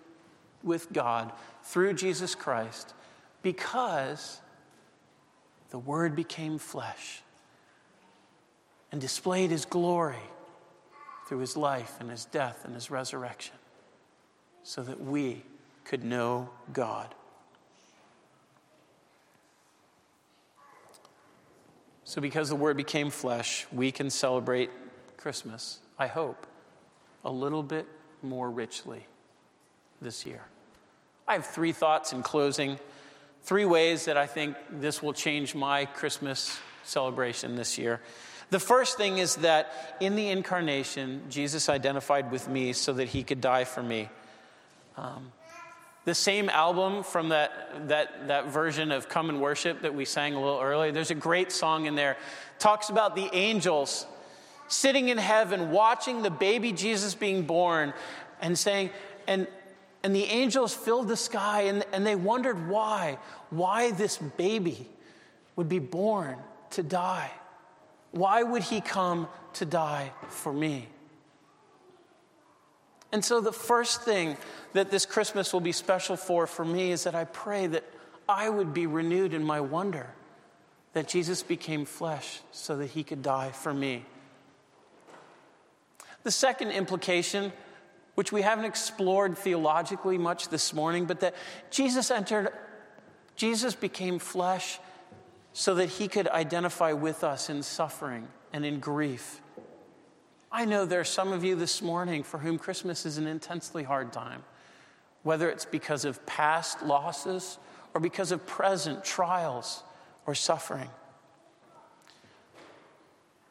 with 0.62 0.92
God 0.92 1.32
through 1.64 1.94
Jesus 1.94 2.34
Christ 2.34 2.94
because 3.42 4.40
the 5.70 5.78
Word 5.78 6.14
became 6.14 6.58
flesh 6.58 7.22
and 8.92 9.00
displayed 9.00 9.50
His 9.50 9.64
glory 9.64 10.16
through 11.28 11.38
His 11.38 11.56
life 11.56 11.96
and 11.98 12.08
His 12.08 12.24
death 12.24 12.64
and 12.64 12.74
His 12.74 12.90
resurrection 12.90 13.56
so 14.62 14.82
that 14.82 15.00
we 15.00 15.42
could 15.84 16.04
know 16.04 16.50
God. 16.72 17.14
So, 22.08 22.20
because 22.20 22.48
the 22.48 22.54
Word 22.54 22.76
became 22.76 23.10
flesh, 23.10 23.66
we 23.72 23.90
can 23.90 24.10
celebrate 24.10 24.70
Christmas, 25.16 25.80
I 25.98 26.06
hope 26.06 26.46
a 27.24 27.30
little 27.32 27.64
bit 27.64 27.84
more 28.22 28.48
richly 28.48 29.04
this 30.00 30.24
year. 30.24 30.42
I 31.26 31.32
have 31.32 31.46
three 31.46 31.72
thoughts 31.72 32.12
in 32.12 32.22
closing, 32.22 32.78
three 33.42 33.64
ways 33.64 34.04
that 34.04 34.16
I 34.16 34.26
think 34.28 34.56
this 34.70 35.02
will 35.02 35.14
change 35.14 35.56
my 35.56 35.84
Christmas 35.84 36.60
celebration 36.84 37.56
this 37.56 37.76
year. 37.76 38.00
The 38.50 38.60
first 38.60 38.96
thing 38.96 39.18
is 39.18 39.34
that 39.36 39.96
in 39.98 40.14
the 40.14 40.28
incarnation, 40.28 41.22
Jesus 41.28 41.68
identified 41.68 42.30
with 42.30 42.48
me 42.48 42.72
so 42.72 42.92
that 42.92 43.08
he 43.08 43.24
could 43.24 43.40
die 43.40 43.64
for 43.64 43.82
me. 43.82 44.08
Um, 44.96 45.32
the 46.06 46.14
same 46.14 46.48
album 46.48 47.02
from 47.02 47.30
that, 47.30 47.88
that, 47.88 48.28
that 48.28 48.46
version 48.46 48.92
of 48.92 49.08
Come 49.08 49.28
and 49.28 49.40
Worship 49.40 49.82
that 49.82 49.92
we 49.92 50.04
sang 50.04 50.34
a 50.34 50.40
little 50.40 50.60
earlier, 50.60 50.92
there's 50.92 51.10
a 51.10 51.16
great 51.16 51.50
song 51.50 51.86
in 51.86 51.96
there. 51.96 52.16
Talks 52.60 52.90
about 52.90 53.16
the 53.16 53.28
angels 53.34 54.06
sitting 54.68 55.08
in 55.08 55.18
heaven, 55.18 55.72
watching 55.72 56.22
the 56.22 56.30
baby 56.30 56.70
Jesus 56.70 57.16
being 57.16 57.42
born, 57.42 57.92
and 58.40 58.56
saying, 58.56 58.90
and, 59.26 59.48
and 60.04 60.14
the 60.14 60.24
angels 60.24 60.72
filled 60.72 61.08
the 61.08 61.16
sky, 61.16 61.62
and, 61.62 61.84
and 61.92 62.06
they 62.06 62.14
wondered 62.14 62.68
why, 62.68 63.18
why 63.50 63.90
this 63.90 64.16
baby 64.16 64.88
would 65.56 65.68
be 65.68 65.80
born 65.80 66.36
to 66.70 66.84
die. 66.84 67.32
Why 68.12 68.44
would 68.44 68.62
he 68.62 68.80
come 68.80 69.26
to 69.54 69.64
die 69.64 70.12
for 70.28 70.52
me? 70.52 70.86
And 73.16 73.24
so, 73.24 73.40
the 73.40 73.50
first 73.50 74.02
thing 74.02 74.36
that 74.74 74.90
this 74.90 75.06
Christmas 75.06 75.50
will 75.50 75.62
be 75.62 75.72
special 75.72 76.18
for 76.18 76.46
for 76.46 76.66
me 76.66 76.92
is 76.92 77.04
that 77.04 77.14
I 77.14 77.24
pray 77.24 77.66
that 77.66 77.82
I 78.28 78.50
would 78.50 78.74
be 78.74 78.86
renewed 78.86 79.32
in 79.32 79.42
my 79.42 79.58
wonder 79.58 80.08
that 80.92 81.08
Jesus 81.08 81.42
became 81.42 81.86
flesh 81.86 82.40
so 82.52 82.76
that 82.76 82.88
he 82.88 83.02
could 83.02 83.22
die 83.22 83.52
for 83.52 83.72
me. 83.72 84.04
The 86.24 86.30
second 86.30 86.72
implication, 86.72 87.54
which 88.16 88.32
we 88.32 88.42
haven't 88.42 88.66
explored 88.66 89.38
theologically 89.38 90.18
much 90.18 90.50
this 90.50 90.74
morning, 90.74 91.06
but 91.06 91.20
that 91.20 91.34
Jesus 91.70 92.10
entered, 92.10 92.52
Jesus 93.34 93.74
became 93.74 94.18
flesh 94.18 94.78
so 95.54 95.76
that 95.76 95.88
he 95.88 96.06
could 96.06 96.28
identify 96.28 96.92
with 96.92 97.24
us 97.24 97.48
in 97.48 97.62
suffering 97.62 98.28
and 98.52 98.66
in 98.66 98.78
grief. 98.78 99.40
I 100.56 100.64
know 100.64 100.86
there 100.86 101.00
are 101.00 101.04
some 101.04 101.34
of 101.34 101.44
you 101.44 101.54
this 101.54 101.82
morning 101.82 102.22
for 102.22 102.38
whom 102.38 102.58
Christmas 102.58 103.04
is 103.04 103.18
an 103.18 103.26
intensely 103.26 103.82
hard 103.82 104.10
time, 104.10 104.42
whether 105.22 105.50
it's 105.50 105.66
because 105.66 106.06
of 106.06 106.24
past 106.24 106.82
losses 106.82 107.58
or 107.92 108.00
because 108.00 108.32
of 108.32 108.46
present 108.46 109.04
trials 109.04 109.82
or 110.26 110.34
suffering. 110.34 110.88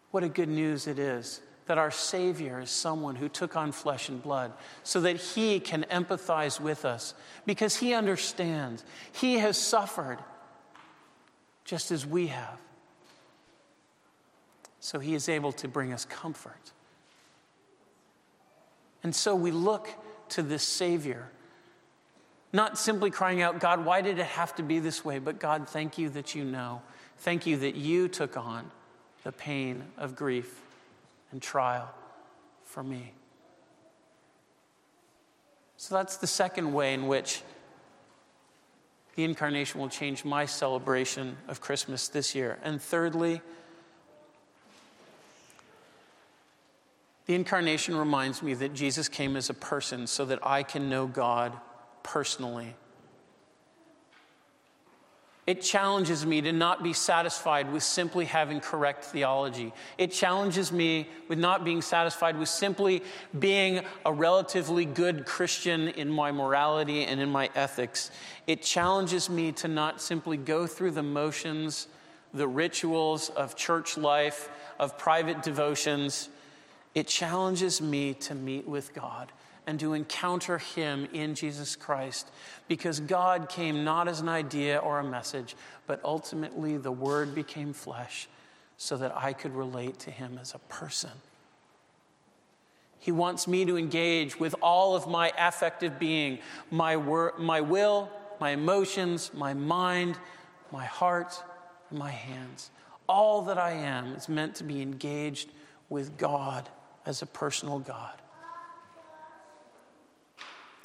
What 0.10 0.24
a 0.24 0.28
good 0.28 0.50
news 0.50 0.88
it 0.88 0.98
is 0.98 1.42
that 1.68 1.78
our 1.78 1.92
Savior 1.92 2.62
is 2.62 2.72
someone 2.72 3.16
who 3.16 3.30
took 3.30 3.56
on 3.56 3.72
flesh 3.72 4.10
and 4.10 4.20
blood 4.20 4.52
so 4.82 5.00
that 5.02 5.18
He 5.18 5.60
can 5.60 5.86
empathize 5.92 6.60
with 6.60 6.86
us 6.86 7.14
because 7.46 7.76
He 7.76 7.94
understands. 7.94 8.84
He 9.12 9.36
has 9.36 9.60
suffered 9.60 10.18
just 11.66 11.92
as 11.92 12.04
we 12.04 12.28
have. 12.28 12.60
So 14.80 14.98
He 14.98 15.14
is 15.14 15.30
able 15.30 15.52
to 15.52 15.68
bring 15.68 15.94
us 15.94 16.04
comfort. 16.04 16.72
And 19.06 19.14
so 19.14 19.36
we 19.36 19.52
look 19.52 19.88
to 20.30 20.42
this 20.42 20.64
Savior, 20.64 21.30
not 22.52 22.76
simply 22.76 23.12
crying 23.12 23.40
out, 23.40 23.60
God, 23.60 23.86
why 23.86 24.02
did 24.02 24.18
it 24.18 24.26
have 24.26 24.56
to 24.56 24.64
be 24.64 24.80
this 24.80 25.06
way? 25.06 25.20
But 25.20 25.40
God, 25.40 25.70
thank 25.70 26.00
you 26.00 26.10
that 26.10 26.34
you 26.34 26.44
know. 26.44 26.82
Thank 27.20 27.46
you 27.46 27.56
that 27.58 27.76
you 27.76 28.08
took 28.08 28.36
on 28.36 28.72
the 29.24 29.32
pain 29.32 29.84
of 30.00 30.16
grief 30.16 30.60
and 31.32 31.40
trial 31.40 31.94
for 32.64 32.82
me. 32.84 33.14
So 35.78 35.94
that's 35.94 36.18
the 36.18 36.26
second 36.26 36.74
way 36.74 36.96
in 36.96 37.06
which 37.06 37.44
the 39.16 39.24
incarnation 39.24 39.80
will 39.80 39.90
change 39.90 40.26
my 40.26 40.48
celebration 40.48 41.38
of 41.48 41.62
Christmas 41.62 42.08
this 42.08 42.34
year. 42.34 42.58
And 42.64 42.82
thirdly, 42.82 43.44
the 47.26 47.36
incarnation 47.36 47.96
reminds 47.96 48.44
me 48.44 48.54
that 48.56 48.74
Jesus 48.74 49.10
came 49.10 49.36
as 49.36 49.50
a 49.50 49.54
person 49.54 50.08
so 50.08 50.26
that 50.26 50.46
I 50.46 50.64
can 50.64 50.90
know 50.90 51.08
God 51.08 51.54
personally. 52.04 52.76
It 55.48 55.62
challenges 55.62 56.26
me 56.26 56.42
to 56.42 56.52
not 56.52 56.82
be 56.82 56.94
satisfied 56.94 57.72
with 57.72 57.84
simply 57.84 58.26
having 58.26 58.60
correct 58.60 59.06
theology. 59.06 59.74
It 60.00 60.12
challenges 60.12 60.72
me 60.72 61.08
with 61.28 61.38
not 61.38 61.64
being 61.64 61.84
satisfied 61.84 62.40
with 62.40 62.50
simply 62.50 63.04
being 63.38 63.82
a 64.06 64.12
relatively 64.12 64.86
good 64.86 65.28
Christian 65.28 65.90
in 65.90 66.10
my 66.10 66.32
morality 66.32 67.04
and 67.04 67.22
in 67.22 67.30
my 67.30 67.52
ethics. 67.54 68.10
It 68.48 68.64
challenges 68.64 69.30
me 69.30 69.52
to 69.54 69.68
not 69.68 70.02
simply 70.02 70.38
go 70.38 70.66
through 70.66 70.92
the 70.92 71.04
motions, 71.04 71.88
the 72.34 72.48
rituals 72.48 73.30
of 73.30 73.56
church 73.56 73.98
life, 73.98 74.50
of 74.80 74.98
private 74.98 75.44
devotions. 75.44 76.30
It 76.96 77.08
challenges 77.08 77.82
me 77.82 78.14
to 78.16 78.34
meet 78.34 78.66
with 78.66 78.94
God 78.94 79.34
and 79.68 79.78
to 79.82 79.94
encounter 79.94 80.58
Him 80.58 81.08
in 81.12 81.36
Jesus 81.36 81.76
Christ 81.76 82.32
because 82.70 83.02
God 83.02 83.50
came 83.50 83.84
not 83.84 84.08
as 84.08 84.22
an 84.22 84.30
idea 84.30 84.78
or 84.78 85.00
a 85.00 85.04
message, 85.04 85.56
but 85.88 86.00
ultimately 86.06 86.78
the 86.78 86.94
Word 86.94 87.36
became 87.36 87.74
flesh 87.74 88.30
so 88.78 88.96
that 88.98 89.16
I 89.16 89.34
could 89.34 89.54
relate 89.54 90.00
to 90.00 90.12
Him 90.12 90.40
as 90.42 90.54
a 90.54 90.60
person. 90.60 91.12
He 93.00 93.12
wants 93.12 93.46
me 93.48 93.66
to 93.66 93.78
engage 93.78 94.40
with 94.40 94.56
all 94.62 94.96
of 94.96 95.06
my 95.08 95.34
affective 95.38 96.00
being, 96.00 96.40
my, 96.72 96.96
wor- 96.96 97.34
my 97.38 97.60
will, 97.60 98.10
my 98.40 98.52
emotions, 98.52 99.32
my 99.34 99.54
mind, 99.54 100.18
my 100.72 100.86
heart, 100.86 101.44
my 101.92 102.10
hands. 102.10 102.72
All 103.08 103.44
that 103.44 103.58
I 103.58 103.72
am 103.72 104.14
is 104.14 104.30
meant 104.30 104.56
to 104.56 104.64
be 104.64 104.82
engaged 104.82 105.50
with 105.90 106.18
God 106.18 106.70
as 107.06 107.22
a 107.22 107.26
personal 107.26 107.80
God. 107.80 108.14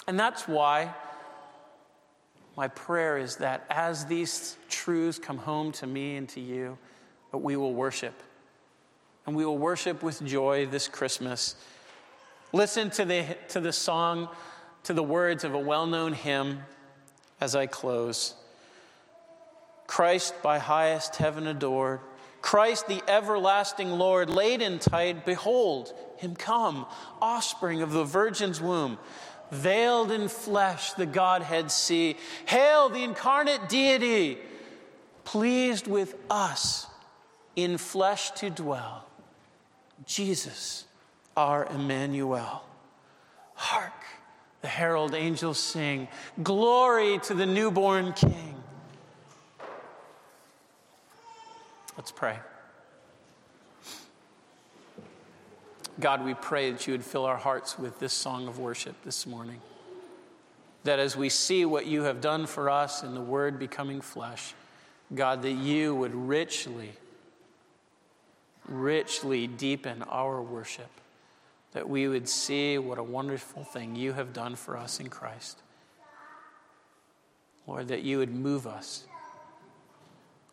And 0.07 0.19
that's 0.19 0.49
why 0.49 0.95
my 2.57 2.69
prayer 2.69 3.17
is 3.19 3.37
that 3.37 3.65
as 3.71 4.07
these 4.07 4.57
truths 4.69 5.19
come 5.19 5.39
home 5.39 5.73
to 5.73 5.87
me 5.87 6.17
and 6.17 6.29
to 6.31 6.41
you, 6.41 6.77
that 7.31 7.39
we 7.39 7.57
will 7.57 7.75
worship. 7.75 8.15
And 9.27 9.37
we 9.37 9.45
will 9.45 9.59
worship 9.59 10.03
with 10.03 10.25
joy 10.25 10.67
this 10.67 10.89
Christmas. 10.89 11.55
Listen 12.53 12.91
to 12.91 13.05
the, 13.05 13.37
to 13.49 13.61
the 13.61 13.73
song 13.73 14.29
to 14.85 14.93
the 14.93 15.03
words 15.03 15.45
of 15.45 15.55
a 15.55 15.59
well 15.59 15.87
known 15.87 16.13
hymn 16.13 16.61
as 17.41 17.55
I 17.55 17.67
close. 17.67 18.35
Christ 19.87 20.35
by 20.43 20.59
highest 20.59 21.17
heaven 21.17 21.47
adored, 21.47 22.01
Christ 22.43 22.89
the 22.89 23.03
everlasting 23.09 23.91
Lord, 23.91 24.31
laid 24.31 24.63
in 24.63 24.79
tight, 24.79 25.27
behold 25.27 25.93
him 26.17 26.35
come, 26.35 26.87
offspring 27.21 27.83
of 27.83 27.93
the 27.93 28.05
Virgin's 28.05 28.61
womb, 28.61 28.99
veiled 29.51 30.11
in 30.11 30.29
flesh, 30.29 30.93
the 30.93 31.07
Godhead 31.07 31.71
see. 31.71 32.17
Hail 32.47 32.89
the 32.89 33.05
incarnate 33.05 33.69
deity, 33.69 34.39
pleased 35.25 35.87
with 35.87 36.15
us 36.31 36.87
in 37.57 37.79
flesh 37.79 38.31
to 38.33 38.51
dwell. 38.51 39.05
Jesus, 40.07 40.87
our 41.37 41.67
Emmanuel. 41.67 42.65
Hark, 43.55 43.93
the 44.63 44.69
herald 44.69 45.15
angels 45.15 45.59
sing, 45.59 46.09
Glory 46.43 47.19
to 47.21 47.35
the 47.35 47.47
newborn 47.47 48.13
King. 48.15 48.60
Let's 52.01 52.13
pray. 52.13 52.39
God, 56.01 56.25
we 56.25 56.33
pray 56.33 56.71
that 56.71 56.87
you 56.87 56.95
would 56.95 57.05
fill 57.05 57.27
our 57.27 57.37
hearts 57.37 57.79
with 57.79 57.99
this 57.99 58.15
song 58.15 58.49
of 58.49 58.59
worship 58.59 58.97
this 59.05 59.27
morning. 59.27 59.61
That 60.85 60.99
as 60.99 61.15
we 61.15 61.29
see 61.29 61.67
what 61.67 61.85
you 61.85 62.05
have 62.05 62.23
done 62.23 62.47
for 62.47 62.71
us 62.71 63.03
in 63.03 63.15
the 63.15 63.21
Word 63.21 63.59
becoming 63.59 64.01
flesh, 64.01 64.55
God, 65.15 65.43
that 65.43 65.53
you 65.53 65.95
would 65.95 66.15
richly, 66.15 66.93
richly 68.67 69.47
deepen 69.47 70.03
our 70.05 70.41
worship. 70.41 70.89
That 71.73 71.87
we 71.87 72.09
would 72.09 72.31
see 72.31 72.79
what 72.79 72.97
a 72.97 73.03
wonderful 73.03 73.63
thing 73.63 73.95
you 73.95 74.15
have 74.15 74.33
done 74.33 74.57
for 74.57 74.79
us 74.79 75.01
in 75.01 75.11
Christ. 75.11 75.59
Lord, 77.67 77.89
that 77.89 78.05
you 78.05 78.17
would 78.17 78.35
move 78.35 78.67
us. 78.67 79.05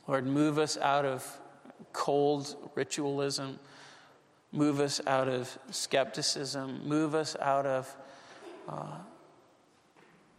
Lord, 0.07 0.25
move 0.25 0.57
us 0.57 0.77
out 0.77 1.05
of 1.05 1.39
cold 1.93 2.55
ritualism 2.75 3.59
Move 4.51 4.79
us 4.79 5.01
out 5.05 5.27
of 5.27 5.57
skepticism. 5.71 6.87
Move 6.87 7.15
us 7.15 7.35
out 7.39 7.65
of 7.65 7.95
uh, 8.67 8.97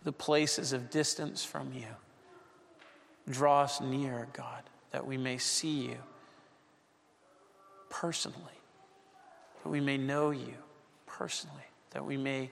the 0.02 0.12
places 0.12 0.72
of 0.72 0.90
distance 0.90 1.44
from 1.44 1.72
you. 1.72 1.86
Draw 3.28 3.62
us 3.62 3.80
near, 3.80 4.28
God, 4.32 4.62
that 4.92 5.06
we 5.06 5.18
may 5.18 5.36
see 5.36 5.88
you 5.88 5.98
personally, 7.90 8.42
that 9.62 9.68
we 9.68 9.80
may 9.80 9.98
know 9.98 10.30
you 10.30 10.54
personally, 11.06 11.56
that 11.90 12.04
we 12.04 12.16
may 12.16 12.50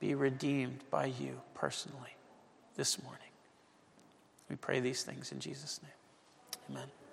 be 0.00 0.14
redeemed 0.14 0.80
by 0.90 1.06
you 1.06 1.40
personally 1.54 2.16
this 2.76 3.02
morning. 3.02 3.20
We 4.48 4.56
pray 4.56 4.80
these 4.80 5.02
things 5.02 5.32
in 5.32 5.40
Jesus' 5.40 5.80
name. 5.82 5.92
Amen. 6.70 7.03